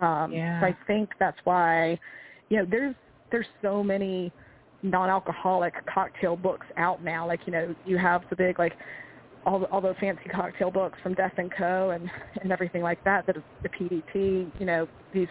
[0.00, 0.60] Um, yeah.
[0.60, 1.98] So I think that's why,
[2.48, 2.96] you know, there's
[3.30, 4.32] there's so many
[4.84, 7.26] non-alcoholic cocktail books out now.
[7.26, 8.74] Like, you know, you have the big like
[9.46, 11.90] all the, all the fancy cocktail books from Death and Co.
[11.90, 12.08] and
[12.40, 13.26] and everything like that.
[13.26, 14.50] That is the PDT.
[14.60, 15.28] You know, these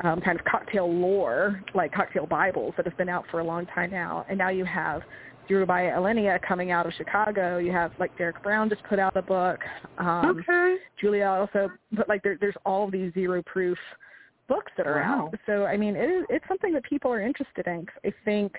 [0.00, 3.66] um, kind of cocktail lore, like cocktail Bibles that have been out for a long
[3.66, 4.26] time now.
[4.28, 5.02] And now you have
[5.48, 7.58] by Alinea coming out of Chicago.
[7.58, 9.60] You have like Derek Brown just put out a book.
[9.98, 10.76] Um, okay.
[11.00, 13.78] Julia also, but like there, there's all these zero proof
[14.48, 15.30] books that are wow.
[15.32, 15.38] out.
[15.46, 17.86] So I mean, it is it's something that people are interested in.
[18.04, 18.52] I think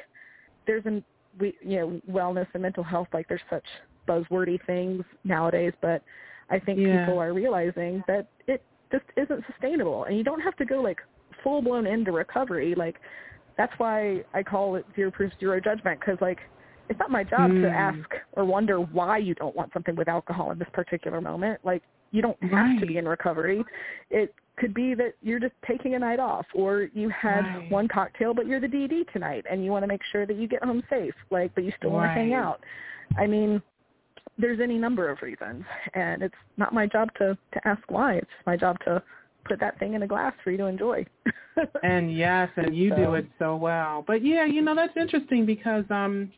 [0.65, 1.03] there's an
[1.39, 3.65] we you know wellness and mental health like there's such
[4.07, 6.01] buzzwordy things nowadays, but
[6.49, 7.05] I think yeah.
[7.05, 10.99] people are realizing that it just isn't sustainable, and you don't have to go like
[11.43, 12.73] full blown into recovery.
[12.75, 12.95] Like
[13.57, 16.39] that's why I call it zero proof, zero judgment because like
[16.89, 17.61] it's not my job mm.
[17.63, 21.59] to ask or wonder why you don't want something with alcohol in this particular moment.
[21.63, 22.79] Like you don't have right.
[22.79, 23.63] to be in recovery.
[24.09, 27.71] It could be that you're just taking a night off or you had right.
[27.71, 30.47] one cocktail but you're the DD tonight and you want to make sure that you
[30.47, 32.07] get home safe, like but you still right.
[32.07, 32.59] want to hang out.
[33.17, 33.61] I mean,
[34.37, 38.15] there's any number of reasons and it's not my job to to ask why.
[38.15, 39.01] It's my job to
[39.45, 41.05] put that thing in a glass for you to enjoy.
[41.83, 42.95] and yes, and you so.
[42.95, 44.03] do it so well.
[44.05, 46.31] But yeah, you know that's interesting because um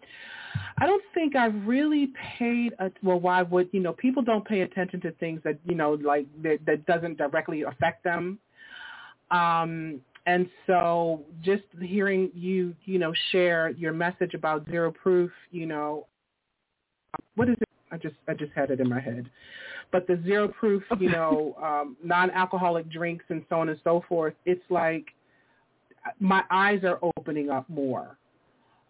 [0.81, 4.61] I don't think I've really paid a well why would you know people don't pay
[4.61, 8.39] attention to things that you know like that, that doesn't directly affect them.
[9.31, 15.65] Um and so just hearing you you know share your message about zero proof, you
[15.65, 16.07] know
[17.35, 19.29] what is it I just I just had it in my head.
[19.91, 24.35] But the zero proof, you know, um, non-alcoholic drinks and so on and so forth,
[24.45, 25.05] it's like
[26.19, 28.17] my eyes are opening up more.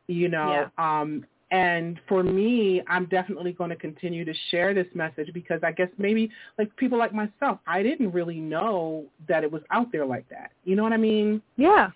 [0.08, 1.02] You know, yeah.
[1.02, 5.72] um, and for me, I'm definitely going to continue to share this message because I
[5.72, 6.30] guess maybe
[6.60, 10.52] like people like myself, I didn't really know that it was out there like that.
[10.64, 11.42] You know what I mean?
[11.58, 11.90] Yeah.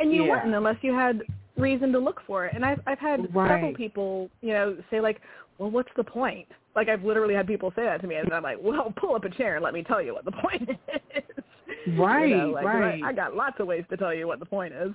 [0.00, 0.30] And you Yeah.
[0.30, 1.22] wouldn't unless you had
[1.56, 2.54] reason to look for it.
[2.54, 5.20] And I've I've had several people, you know, say like,
[5.58, 8.42] "Well, what's the point?" Like I've literally had people say that to me, and I'm
[8.42, 10.68] like, "Well, pull up a chair and let me tell you what the point
[11.14, 13.02] is." Right, you know, like, right.
[13.04, 14.90] I, I got lots of ways to tell you what the point is.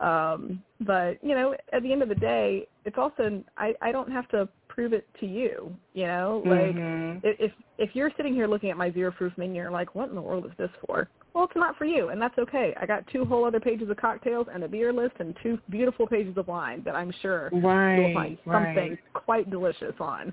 [0.00, 4.10] Um, but you know, at the end of the day, it's also I I don't
[4.10, 5.74] have to prove it to you.
[5.92, 7.20] You know, like Mhm.
[7.22, 10.14] if if you're sitting here looking at my zero proof menu, you're like, "What in
[10.14, 12.74] the world is this for?" Well, it's not for you, and that's okay.
[12.80, 16.06] I got two whole other pages of cocktails and a beer list and two beautiful
[16.06, 18.98] pages of wine that I'm sure right, you'll find something right.
[19.14, 20.32] quite delicious on.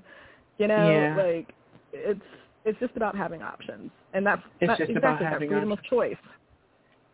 [0.58, 1.22] You know, Yeah.
[1.22, 1.54] like
[1.92, 2.20] it's
[2.64, 5.72] it's just about having options, and that's It's that's just exactly about having that freedom
[5.72, 6.16] of choice.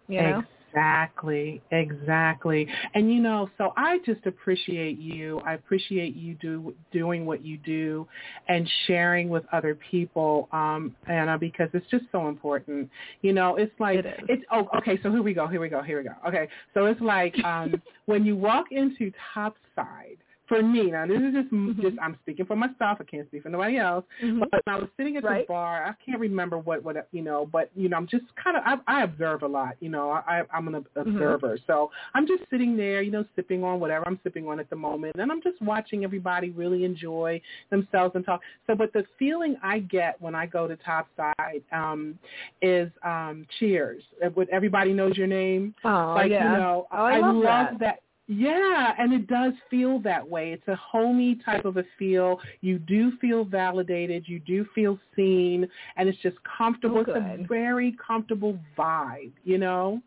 [0.08, 2.66] You know, Exactly, exactly.
[2.94, 5.40] And you know, so I just appreciate you.
[5.44, 8.06] I appreciate you do doing what you do
[8.48, 12.90] and sharing with other people, um, Anna, because it's just so important.
[13.22, 15.82] You know, it's like it it's oh okay, so here we go, here we go,
[15.82, 16.14] here we go.
[16.26, 16.48] Okay.
[16.74, 21.52] So it's like um when you walk into Topside, for me, now this is just
[21.52, 21.80] mm-hmm.
[21.82, 22.98] just I'm speaking for myself.
[23.00, 24.04] I can't speak for nobody else.
[24.24, 24.40] Mm-hmm.
[24.40, 25.46] But when I was sitting at right.
[25.46, 28.56] the bar, I can't remember what what you know, but you know, I'm just kind
[28.56, 29.76] of I, I observe a lot.
[29.80, 31.10] You know, I I'm an Mm-hmm.
[31.10, 31.72] observer, mm-hmm.
[31.72, 34.76] so I'm just sitting there, you know, sipping on whatever I'm sipping on at the
[34.76, 37.40] moment, and I'm just watching everybody really enjoy
[37.70, 38.40] themselves and talk.
[38.66, 42.18] So, but the feeling I get when I go to Topside um,
[42.62, 44.02] is um, cheers.
[44.34, 47.44] When everybody knows your name, oh like yeah, you know, oh, I, I love, love
[47.44, 47.80] that.
[47.80, 50.52] that yeah, and it does feel that way.
[50.52, 52.38] It's a homey type of a feel.
[52.60, 54.28] You do feel validated.
[54.28, 55.66] You do feel seen,
[55.96, 56.98] and it's just comfortable.
[57.08, 60.02] Oh, it's a very comfortable vibe, you know.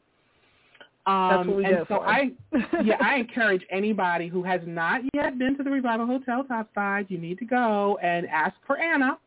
[1.07, 2.07] Um, That's what we and so for.
[2.07, 2.31] I,
[2.83, 7.07] yeah, I encourage anybody who has not yet been to the Revival Hotel Top Topside,
[7.09, 9.17] you need to go and ask for Anna,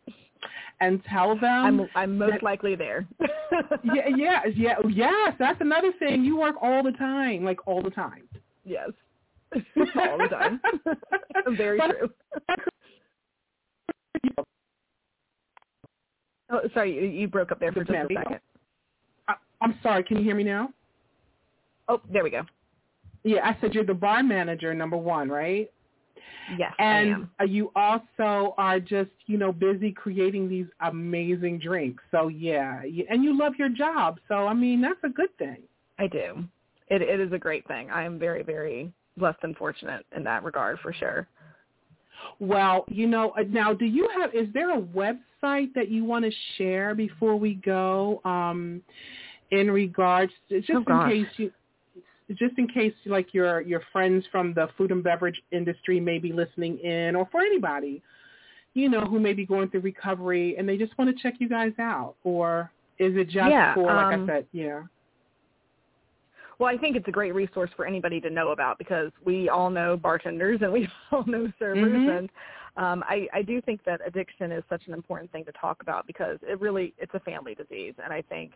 [0.80, 1.80] and tell them.
[1.80, 3.08] I'm I'm most that, likely there.
[3.82, 5.34] yeah, yeah, yeah, yes.
[5.40, 6.24] That's another thing.
[6.24, 8.22] You work all the time, like all the time.
[8.64, 8.90] Yes.
[9.54, 10.60] All the time.
[11.56, 12.10] Very true.
[16.50, 18.40] oh, sorry, you, you broke up there for just a second.
[19.28, 20.02] I, I'm sorry.
[20.02, 20.70] Can you hear me now?
[21.88, 22.42] Oh, there we go.
[23.22, 25.70] Yeah, I said you're the bar manager, number one, right?
[26.58, 32.02] Yes, and uh, you also are just, you know, busy creating these amazing drinks.
[32.10, 34.18] So yeah, and you love your job.
[34.28, 35.62] So I mean, that's a good thing.
[35.98, 36.44] I do.
[36.88, 37.90] It it is a great thing.
[37.90, 41.28] I am very very blessed and fortunate in that regard for sure.
[42.40, 46.30] Well, you know, now do you have is there a website that you want to
[46.56, 48.82] share before we go um
[49.50, 51.52] in regards to, just oh, in case you
[52.30, 56.32] just in case like your your friends from the food and beverage industry may be
[56.32, 58.02] listening in or for anybody
[58.72, 61.48] you know who may be going through recovery and they just want to check you
[61.48, 64.82] guys out or is it just yeah, for like um, I said yeah
[66.58, 69.70] well, I think it's a great resource for anybody to know about because we all
[69.70, 72.10] know bartenders and we all know servers mm-hmm.
[72.10, 72.30] and
[72.76, 76.06] um, I, I do think that addiction is such an important thing to talk about
[76.06, 78.52] because it really it's a family disease and I think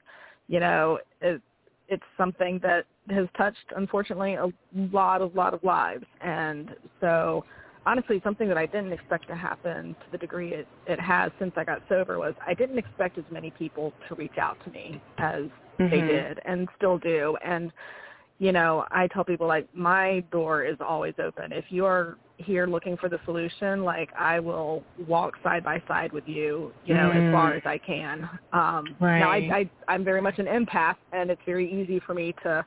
[0.49, 1.40] you know it,
[1.88, 4.49] it's something that has touched unfortunately a
[4.92, 7.44] lot of lot of lives and so
[7.86, 11.53] honestly something that I didn't expect to happen to the degree it, it has since
[11.57, 15.01] I got sober was I didn't expect as many people to reach out to me
[15.18, 15.44] as
[15.79, 15.91] mm-hmm.
[15.91, 17.72] they did and still do and
[18.39, 22.97] you know I tell people like my door is always open if you're here looking
[22.97, 27.29] for the solution like I will walk side by side with you you know mm.
[27.29, 29.18] as far as I can um right.
[29.18, 32.64] now I, I I'm very much an empath and it's very easy for me to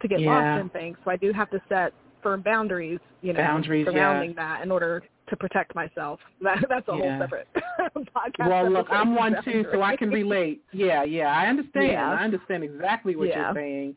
[0.00, 0.30] to get yeah.
[0.30, 1.92] lost in things so I do have to set
[2.22, 4.56] firm boundaries, you know, boundaries, surrounding yeah.
[4.56, 6.20] that in order to protect myself.
[6.42, 7.18] That, that's a yeah.
[7.18, 7.48] whole separate
[8.16, 8.48] podcast.
[8.48, 10.62] Well, look, I'm one too, so I can relate.
[10.72, 11.88] Yeah, yeah, I understand.
[11.92, 12.10] Yeah.
[12.10, 13.46] I understand exactly what Yeah.
[13.46, 13.96] you're saying.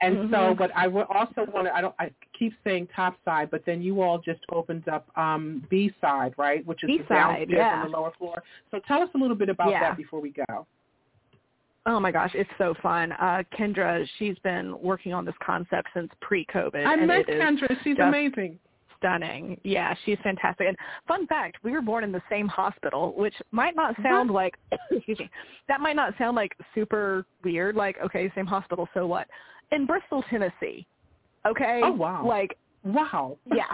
[0.00, 0.30] And Mhm.
[0.30, 3.64] so, but I would also want to, I don't, I keep saying top side, but
[3.64, 6.66] then you all just opened up um B side, right?
[6.66, 7.82] Which is the B-side, downstairs yeah.
[7.82, 8.42] on the lower floor.
[8.70, 10.66] So tell us a little bit about that before we go.
[11.86, 13.12] Oh my gosh, it's so fun.
[13.12, 16.84] Uh Kendra, she's been working on this concept since pre-COVID.
[16.86, 17.76] I met Kendra.
[17.84, 18.58] She's amazing.
[19.04, 19.60] Stunning.
[19.64, 20.66] Yeah, she's fantastic.
[20.68, 20.76] And
[21.06, 24.02] fun fact, we were born in the same hospital, which might not uh-huh.
[24.02, 24.54] sound like
[24.90, 25.30] excuse me.
[25.68, 29.26] That might not sound like super weird, like, okay, same hospital, so what?
[29.72, 30.86] In Bristol, Tennessee.
[31.46, 31.80] Okay?
[31.84, 32.26] Oh, wow.
[32.26, 33.38] Like Wow.
[33.46, 33.64] yeah.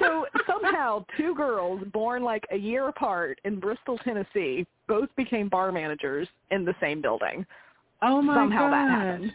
[0.00, 5.72] So somehow two girls born like a year apart in Bristol, Tennessee, both became bar
[5.72, 7.44] managers in the same building.
[8.00, 8.40] Oh my god.
[8.40, 8.70] somehow gosh.
[8.70, 9.32] that happened.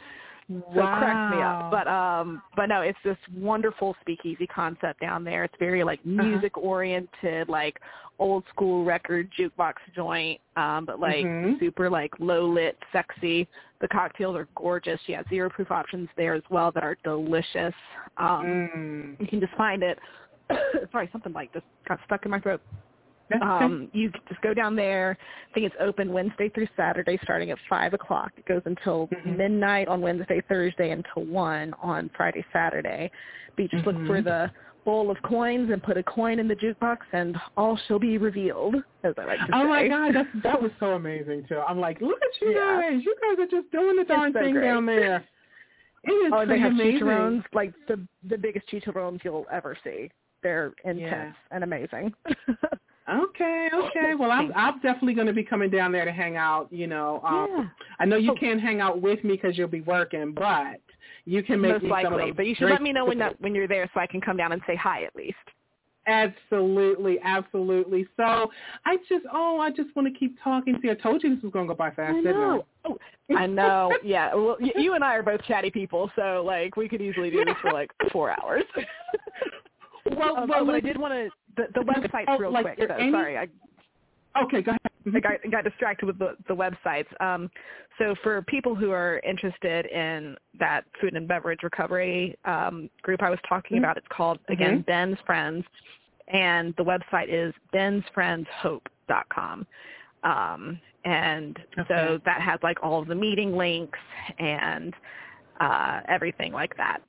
[0.48, 0.84] So wow.
[0.84, 1.72] it cracked me up.
[1.72, 5.44] But um but no, it's this wonderful speakeasy concept down there.
[5.44, 6.24] It's very like Uh-huh.
[6.24, 7.80] music oriented, like
[8.20, 11.60] old school record jukebox joint, um, but like Mhm.
[11.60, 13.48] super like low lit, sexy.
[13.82, 15.02] The cocktails are gorgeous.
[15.02, 17.74] She has zero proof options there as well that are delicious.
[18.18, 19.20] Um Mm.
[19.20, 20.00] you can just find it
[20.92, 22.62] sorry, something like just got stuck in my throat.
[23.42, 25.18] Um, you just go down there.
[25.50, 28.32] I think it's open Wednesday through Saturday, starting at five o'clock.
[28.38, 29.38] It goes until Mhm.
[29.38, 33.10] midnight on Wednesday, Thursday, until one on Friday, Saturday.
[33.56, 34.26] But you just look for Mhm.
[34.26, 34.52] the
[34.84, 38.76] bowl of coins and put a coin in the jukebox, and all shall be revealed,
[39.04, 39.68] as I like to Oh say.
[39.70, 41.60] my God, that's, that was so amazing too.
[41.60, 42.82] I'm like, look at you Yeah.
[42.82, 43.04] guys.
[43.04, 44.66] You guys are just doing the darn so thing great.
[44.66, 45.24] down there.
[46.08, 47.00] It is Oh, they have amazing.
[47.00, 50.12] chicharrones, like the the biggest chicharrones you'll ever see.
[50.44, 52.14] They're intense and amazing.
[53.08, 54.16] Okay, okay.
[54.18, 56.68] Well, I'm I'm definitely going to be coming down there to hang out.
[56.72, 57.66] You know, um, yeah.
[58.00, 58.36] I know you Oh.
[58.40, 60.82] can't hang out with me because you'll be working, but
[61.26, 62.32] you can make most likely.
[62.32, 64.38] But you should let me know when that, when you're there so I can come
[64.38, 65.38] down and say hi at least.
[66.08, 68.08] Absolutely, absolutely.
[68.16, 68.52] So
[68.86, 70.92] I just, oh, I just want to keep talking to you.
[70.92, 72.60] I told you this was going to go by fast, I didn't I?
[72.86, 72.98] Oh,
[73.36, 73.92] I know.
[74.04, 74.34] Yeah.
[74.36, 77.56] Well, you and I are both chatty people, so like we could easily do this
[77.62, 78.64] for like four hours.
[80.16, 82.88] well, um, well, oh, but I did want to the, the websites real like, quick.
[82.88, 82.96] Though.
[82.96, 83.48] any- Sorry, I
[84.42, 84.82] Okay, go ahead.
[85.16, 87.06] I got, got distracted with the, the websites.
[87.22, 87.50] Um,
[87.98, 93.30] so for people who are interested in that food and beverage recovery um, group I
[93.30, 93.82] was talking Mhm.
[93.82, 95.64] about, it's called, again, Ben's Friends,
[96.28, 99.66] and the website is bensfriendshope.com.
[100.24, 104.00] Um, and so that has like all of the meeting links
[104.40, 104.94] and
[105.60, 107.02] uh, everything like that.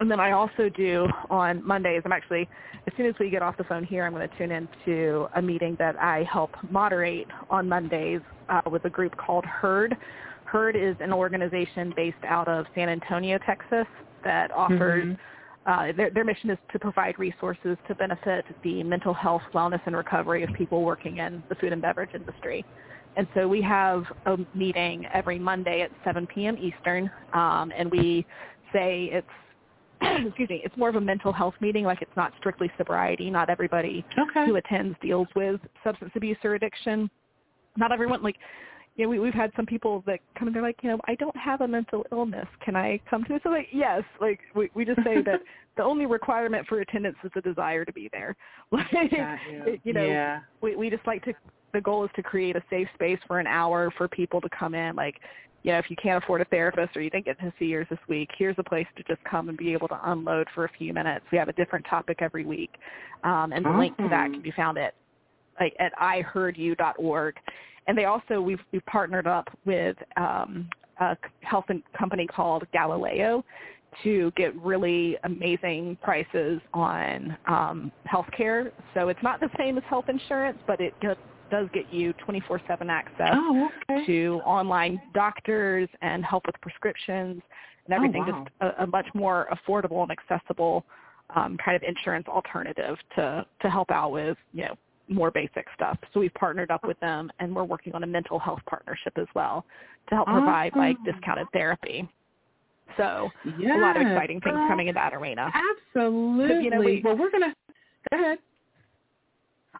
[0.00, 2.48] And then I also do on Mondays, I'm actually,
[2.86, 5.42] as soon as we get off the phone here, I'm going to tune into a
[5.42, 9.96] meeting that I help moderate on Mondays uh, with a group called HERD.
[10.46, 13.86] HERD is an organization based out of San Antonio, Texas
[14.24, 15.18] that offers, Mhm.
[15.66, 19.96] uh, their, their mission is to provide resources to benefit the mental health, wellness, and
[19.96, 22.64] recovery of people working in the food and beverage industry.
[23.16, 26.56] And so we have a meeting every Monday at 7 p.m.
[26.58, 28.26] Eastern, um, and we
[28.72, 29.26] say it's
[30.26, 31.84] excuse me, it's more of a mental health meeting.
[31.84, 33.30] Like it's not strictly sobriety.
[33.30, 34.46] Not everybody Okay.
[34.46, 37.10] who attends deals with substance abuse or addiction.
[37.76, 38.36] Not everyone like
[38.96, 41.16] you know, we, we've had some people that come and they're like, you know, I
[41.16, 42.46] don't have a mental illness.
[42.64, 43.42] Can I come to it?
[43.42, 45.40] So like, yes, like we, we just say that
[45.76, 48.36] the only requirement for attendance is a desire to be there.
[48.72, 49.78] Like, you.
[49.84, 50.40] you know, yeah.
[50.60, 51.32] we we just like to
[51.72, 54.74] the goal is to create a safe space for an hour for people to come
[54.74, 55.16] in like
[55.64, 57.86] you know if you can't afford a therapist or you didn't get to see yours
[57.90, 60.70] this week here's a place to just come and be able to unload for a
[60.78, 61.24] few minutes.
[61.32, 62.70] We have a different topic every week
[63.24, 64.94] um, and the link to that can be found at
[65.60, 67.34] like at iheardyou.org
[67.86, 70.68] and they also we've we've partnered up with um,
[71.00, 71.66] a health
[71.98, 73.44] company called Galileo
[74.02, 78.72] to get really amazing prices on um, healthcare.
[78.92, 80.94] So it's not the same as health insurance, but it
[81.54, 84.04] does get you 24/7 access Oh, okay.
[84.06, 87.40] to online doctors and help with prescriptions
[87.86, 88.24] and everything.
[88.26, 88.44] Oh, wow.
[88.44, 90.84] Just a, a much more affordable and accessible
[91.36, 94.74] um, kind of insurance alternative to to help out with you know
[95.08, 95.96] more basic stuff.
[96.12, 99.26] So we've partnered up with them, and we're working on a mental health partnership as
[99.34, 99.64] well
[100.08, 102.08] to help provide like discounted therapy.
[102.96, 104.68] So Yes, a lot of exciting things girl.
[104.68, 105.52] coming in that arena.
[105.54, 106.64] Absolutely.
[106.64, 107.54] You know, we- well, we're gonna
[108.10, 108.38] go ahead.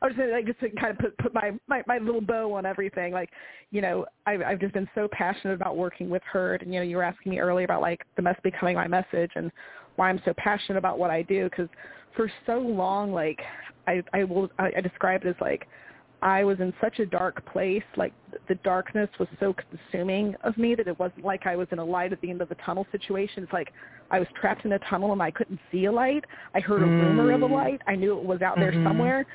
[0.02, 2.52] I was just like just to kind of put put my, my my little bow
[2.52, 3.12] on everything.
[3.12, 3.30] Like,
[3.70, 6.84] you know, I've I've just been so passionate about working with Herd, and you know,
[6.84, 9.50] you were asking me earlier about like the mess becoming my message and
[9.96, 11.44] why I'm so passionate about what I do.
[11.44, 11.68] Because
[12.16, 13.40] for so long, like
[13.86, 15.66] I I will I, I describe it as like
[16.22, 17.82] I was in such a dark place.
[17.96, 18.12] Like
[18.48, 21.84] the darkness was so consuming of me that it wasn't like I was in a
[21.84, 23.42] light at the end of the tunnel situation.
[23.44, 23.72] It's like
[24.10, 26.24] I was trapped in a tunnel and I couldn't see a light.
[26.54, 27.52] I heard a rumor of a Mm.
[27.52, 27.82] light.
[27.86, 28.84] I knew it was out there Mhm.
[28.84, 29.26] somewhere.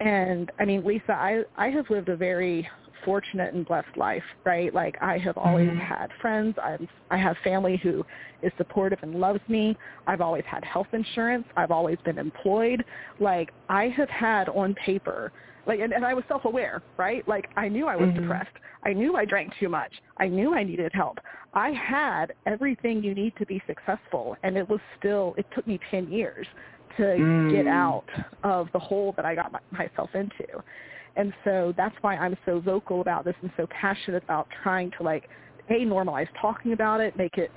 [0.00, 2.68] And I mean, Lisa, I I have lived a very
[3.04, 4.72] fortunate and blessed life, right?
[4.74, 5.78] Like I have always Mhm.
[5.78, 6.56] had friends.
[6.62, 8.04] I'm I have family who
[8.42, 9.76] is supportive and loves me.
[10.06, 11.46] I've always had health insurance.
[11.56, 12.84] I've always been employed.
[13.18, 15.32] Like I have had on paper
[15.66, 17.26] like and, and I was self aware, right?
[17.28, 18.16] Like I knew I was Mhm.
[18.22, 18.56] depressed.
[18.84, 19.92] I knew I drank too much.
[20.18, 21.18] I knew I needed help.
[21.54, 25.78] I had everything you need to be successful and it was still it took me
[25.90, 26.46] 10 years
[26.98, 27.50] to Mm.
[27.50, 28.04] get out
[28.44, 30.46] of the hole that I got my, myself into.
[31.16, 35.02] And so that's why I'm so vocal about this and so passionate about trying to
[35.02, 35.28] like
[35.70, 37.50] a normalize talking about it, make it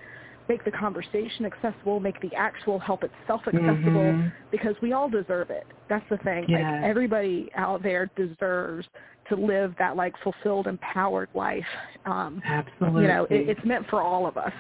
[0.50, 4.32] make the conversation accessible, make the actual help itself accessible Mhm.
[4.50, 5.66] because we all deserve it.
[5.88, 6.46] That's the thing.
[6.50, 6.62] Yes.
[6.64, 8.88] Like everybody out there deserves
[9.30, 11.68] to live that like fulfilled, empowered life.
[12.06, 13.04] Um, Absolutely.
[13.04, 14.54] you know, it, it's meant for all of us.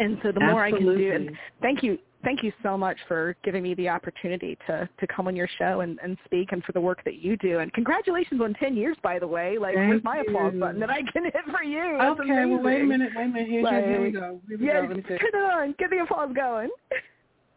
[0.00, 1.30] And so the more I can do, and
[1.62, 5.36] thank you, thank you so much for giving me the opportunity to to come on
[5.36, 7.58] your show and, and speak, and for the work that you do.
[7.58, 9.58] And congratulations on ten years, by the way.
[9.58, 11.96] Like, Thank where's my applause button that I can hit for you?
[11.98, 13.48] That's okay, well, wait a minute, wait a minute.
[13.48, 14.40] Here, here, here we go.
[14.48, 15.14] Here we Yeah, go.
[15.14, 15.74] It on.
[15.78, 16.70] Get the applause going.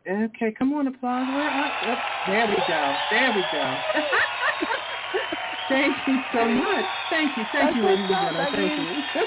[0.09, 1.27] Okay, come on, applause.
[1.29, 1.89] Up.
[1.89, 1.97] up.
[2.27, 2.93] There we go.
[3.11, 3.77] There we go.
[5.69, 6.85] Thank you so much.
[7.09, 7.45] Thank you.
[7.53, 8.47] Thank That's you, ladies and gentlemen.
[8.53, 9.21] Thank mean, you.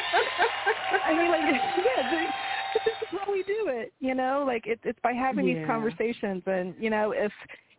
[1.06, 1.42] I mean, like,
[1.76, 2.02] yeah,
[2.84, 3.92] this is how we do it.
[4.00, 5.54] You know, like it, it's by having Yeah.
[5.54, 7.32] these conversations, and you know, if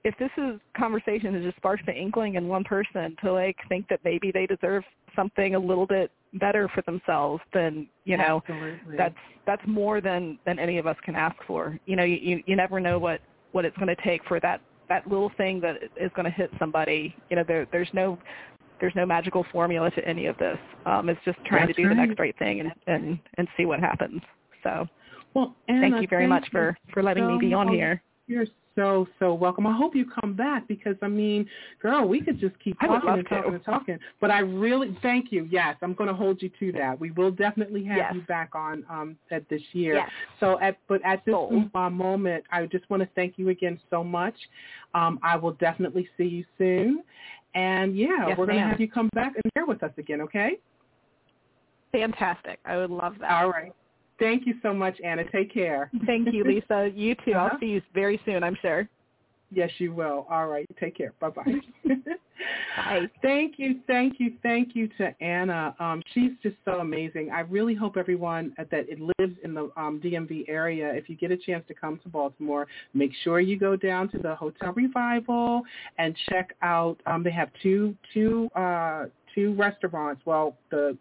[0.03, 3.87] if this is conversation that just sparks the inkling in one person to like think
[3.89, 4.83] that maybe they deserve
[5.15, 8.97] something a little bit better for themselves, then you know, Absolutely.
[8.97, 9.15] that's
[9.45, 11.79] that's more than than any of us can ask for.
[11.85, 13.21] You know, you you, you never know what
[13.51, 16.51] what it's going to take for that that little thing that is going to hit
[16.59, 17.15] somebody.
[17.29, 18.19] You know, there there's no
[18.79, 20.57] there's no magical formula to any of this.
[20.85, 23.65] Um, it's just trying That's to do the next right thing and and and see
[23.65, 24.21] what happens.
[24.65, 24.87] So
[25.33, 28.01] Well, Anna, thank you very thank much for, for letting so me be on here.
[28.27, 29.65] You're so so welcome.
[29.67, 31.47] I hope you come back because I mean,
[31.81, 33.29] girl, we could just keep talking and to.
[33.29, 33.99] talking and talking.
[34.19, 35.47] But I really thank you.
[35.49, 36.99] Yes, I'm going to hold you to that.
[36.99, 38.13] We will definitely have Yes.
[38.15, 39.95] you back on um at this year.
[39.95, 40.09] Yes.
[40.39, 41.35] So at but at this
[41.75, 44.35] uh, moment, I just want to thank you again so much.
[44.93, 47.03] Um, I will definitely see you soon.
[47.53, 50.19] And yeah, Yes, we're going to have you come back and share with us again,
[50.21, 50.59] okay?
[51.93, 52.59] Fantastic.
[52.65, 53.31] I would love that.
[53.31, 53.71] All right.
[54.19, 55.23] Thank you so much, Anna.
[55.31, 55.91] Take care.
[56.05, 56.91] Thank you, Lisa.
[56.93, 57.33] You too.
[57.33, 57.49] Uh-huh.
[57.51, 58.87] I'll see you very soon, I'm sure.
[59.51, 60.25] Yes, you will.
[60.29, 60.65] All right.
[60.79, 61.13] Take care.
[61.19, 61.43] Bye-bye.
[62.75, 63.07] Bye.
[63.21, 65.75] Thank you, thank you, thank you to Anna.
[65.79, 67.31] Um, she's just so amazing.
[67.31, 71.31] I really hope everyone that it lives in the um, DMV area, if you get
[71.31, 75.63] a chance to come to Baltimore, make sure you go down to the Hotel Revival
[75.97, 76.97] and check out.
[77.05, 80.21] Um, they have two two uh, two restaurants.
[80.25, 80.97] Well, the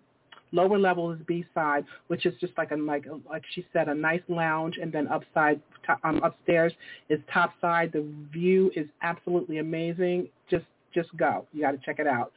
[0.55, 3.94] lower level is B side, which is just like a like like she said, a
[3.94, 5.61] nice lounge, and then upside
[6.05, 6.72] um, upstairs
[7.11, 7.90] is top side.
[7.92, 10.28] The view is absolutely amazing.
[10.50, 11.46] Just just go.
[11.52, 12.32] You got to check it out.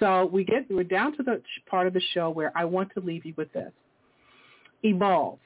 [0.00, 3.00] So we get we're down to the part of the show where I want to
[3.00, 3.72] leave you with this:
[4.82, 5.38] evolve,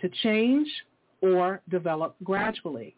[0.00, 0.68] to change
[1.22, 2.94] or develop gradually.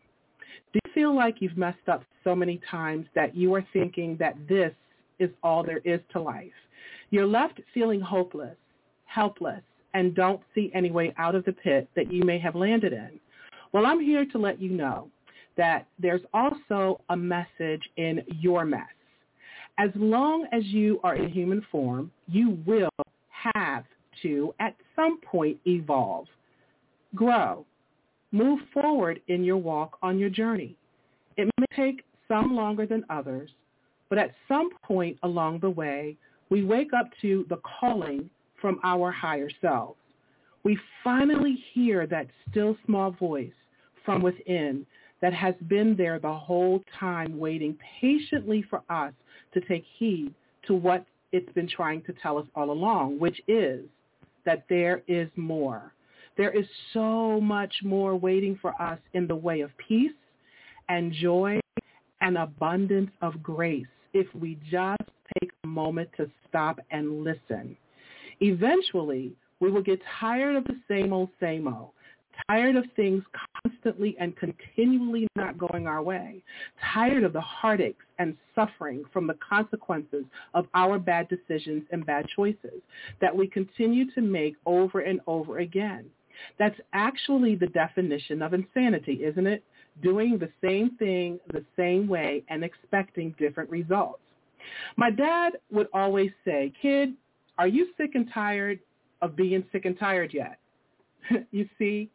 [0.73, 4.37] Do you feel like you've messed up so many times that you are thinking that
[4.49, 4.73] this
[5.19, 6.51] is all there is to life?
[7.11, 8.57] You're left feeling hopeless,
[9.05, 9.63] helpless,
[9.95, 13.21] and don't see any way out of the pit that you may have landed in.
[13.73, 15.09] Well, I'm here to let you know
[15.57, 18.83] that there's also a message in your mess.
[19.79, 22.91] As long as you are in human form, you will
[23.31, 23.85] have
[24.23, 26.27] to, at some point, evolve,
[27.15, 27.65] grow,
[28.33, 30.77] move forward in your walk on your journey.
[31.37, 33.51] It may take some longer than others,
[34.09, 36.17] but at some point along the way,
[36.51, 38.31] we wake up to the calling
[38.61, 39.99] from our higher selves.
[40.63, 43.53] We finally hear that still small voice
[44.05, 44.87] from within
[45.23, 49.13] that has been there the whole time waiting patiently for us
[49.55, 50.35] to take heed
[50.67, 53.85] to what it's been trying to tell us all along, which is
[54.45, 55.93] that there is more.
[56.37, 60.13] There is so much more waiting for us in the way of peace
[60.89, 61.61] and joy
[62.21, 63.87] and abundance of grace
[64.17, 65.03] if we just
[65.39, 67.77] take a moment to stop and listen.
[68.41, 71.91] Eventually, we will get tired of the same old, same old,
[72.49, 73.23] tired of things
[73.63, 76.43] constantly and continually not going our way,
[76.95, 82.27] tired of the heartaches and suffering from the consequences of our bad decisions and bad
[82.35, 82.81] choices
[83.21, 86.07] that we continue to make over and over again.
[86.59, 89.63] That's actually the definition of insanity, isn't it?
[90.03, 94.21] Doing the same thing the same way and expecting different results.
[94.97, 97.15] My dad would always say, kid,
[97.59, 98.81] are you sick and tired
[99.23, 100.59] of being sick and tired yet?
[101.51, 102.11] you see,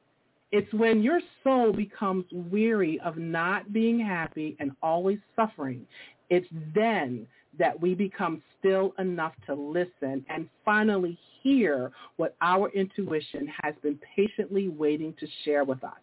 [0.51, 5.85] it's when your soul becomes weary of not being happy and always suffering.
[6.29, 7.25] It's then
[7.57, 13.99] that we become still enough to listen and finally hear what our intuition has been
[14.15, 15.99] patiently waiting to share with us.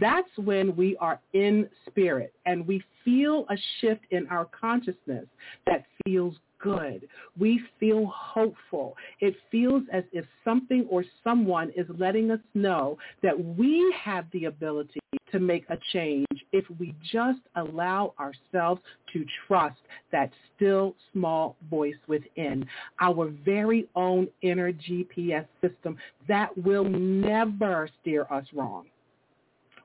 [0.00, 5.26] That's when we are in spirit and we feel a shift in our consciousness
[5.66, 7.08] that feels good.
[7.38, 8.96] We feel hopeful.
[9.20, 14.46] It feels as if something or someone is letting us know that we have the
[14.46, 15.00] ability
[15.32, 18.80] to make a change if we just allow ourselves
[19.12, 19.78] to trust
[20.12, 22.66] that still small voice within,
[23.00, 25.96] our very own inner GPS system
[26.28, 28.86] that will never steer us wrong.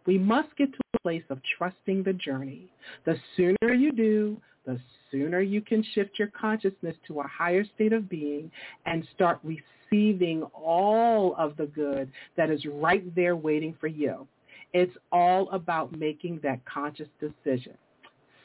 [0.05, 2.69] We must get to a place of trusting the journey.
[3.05, 4.79] The sooner you do, the
[5.11, 8.51] sooner you can shift your consciousness to a higher state of being
[8.85, 14.27] and start receiving all of the good that is right there waiting for you.
[14.73, 17.73] It's all about making that conscious decision.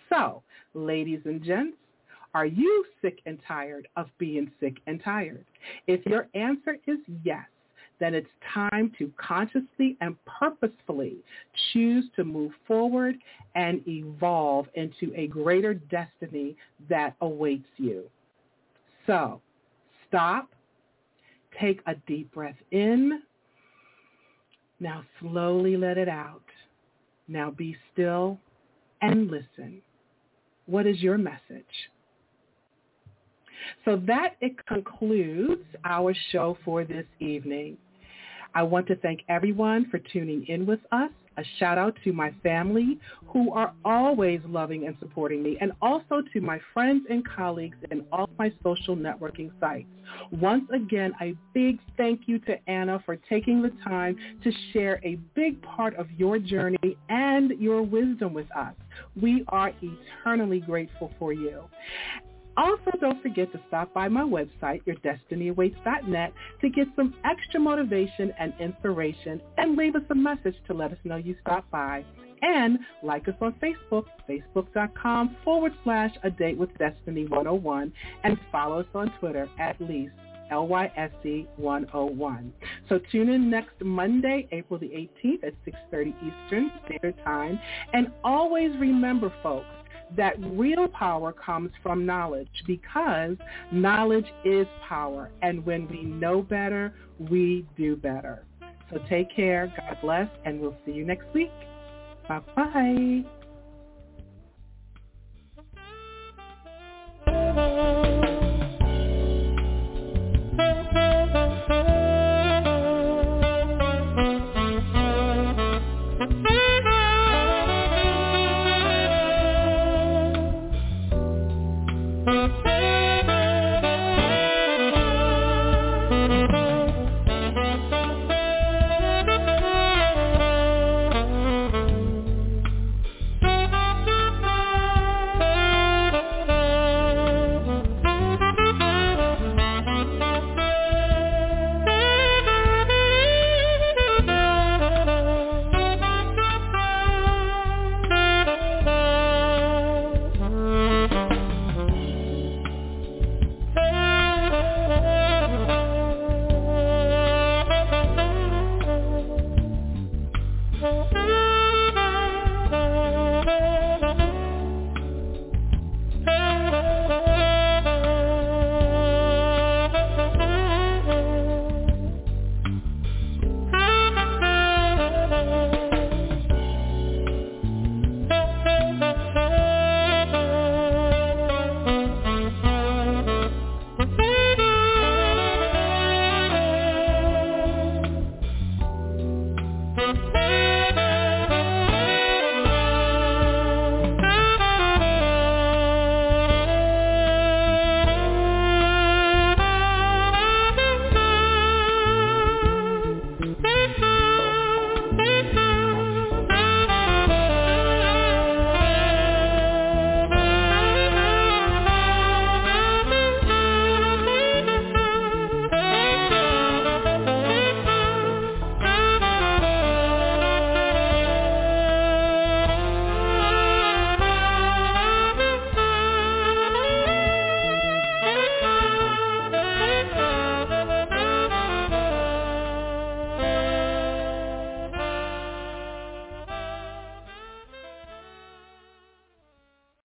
[0.08, 0.42] So,
[0.74, 1.76] ladies and gents,
[2.34, 5.44] are you sick and tired of being sick and tired?
[5.86, 7.46] If your answer is yes,
[7.98, 11.16] then it's time to consciously and purposefully
[11.72, 13.16] choose to move forward
[13.54, 16.56] and evolve into a greater destiny
[16.88, 18.04] that awaits you.
[19.06, 19.40] So
[20.08, 20.50] stop,
[21.58, 23.22] take a deep breath in.
[24.78, 26.42] Now slowly let it out.
[27.28, 28.38] Now be still
[29.00, 29.80] and listen.
[30.66, 31.64] What is your message?
[33.84, 37.78] So that it concludes our show for this evening.
[38.56, 42.32] I want to thank everyone for tuning in with us A shout out to my
[42.42, 47.76] family who are always loving and supporting me and also to my friends and colleagues
[47.90, 49.88] in all my social networking sites.
[50.30, 55.16] Once again, a big thank you to Anna for taking the time to share a
[55.34, 58.74] big part of your journey and your wisdom with us.
[59.20, 61.64] We are eternally grateful for you.
[62.56, 68.54] Also, don't forget to stop by my website, yourdestinyawaits.net, to get some extra motivation and
[68.60, 72.04] inspiration and leave us a message to let us know you stopped by.
[72.42, 77.92] And like us on Facebook, facebook.com forward slash a date with destiny 101
[78.24, 80.12] and follow us on Twitter at least
[80.50, 82.52] LYSE 101.
[82.88, 87.58] So tune in next Monday, April the 18th at 6.30 Eastern Standard Time.
[87.92, 89.66] And always remember, folks,
[90.16, 93.36] that real power comes from knowledge because
[93.72, 95.30] knowledge is power.
[95.42, 98.44] And when we know better, we do better.
[98.90, 99.72] So take care.
[99.76, 100.28] God bless.
[100.44, 101.50] And we'll see you next week.
[102.28, 103.24] Bye-bye.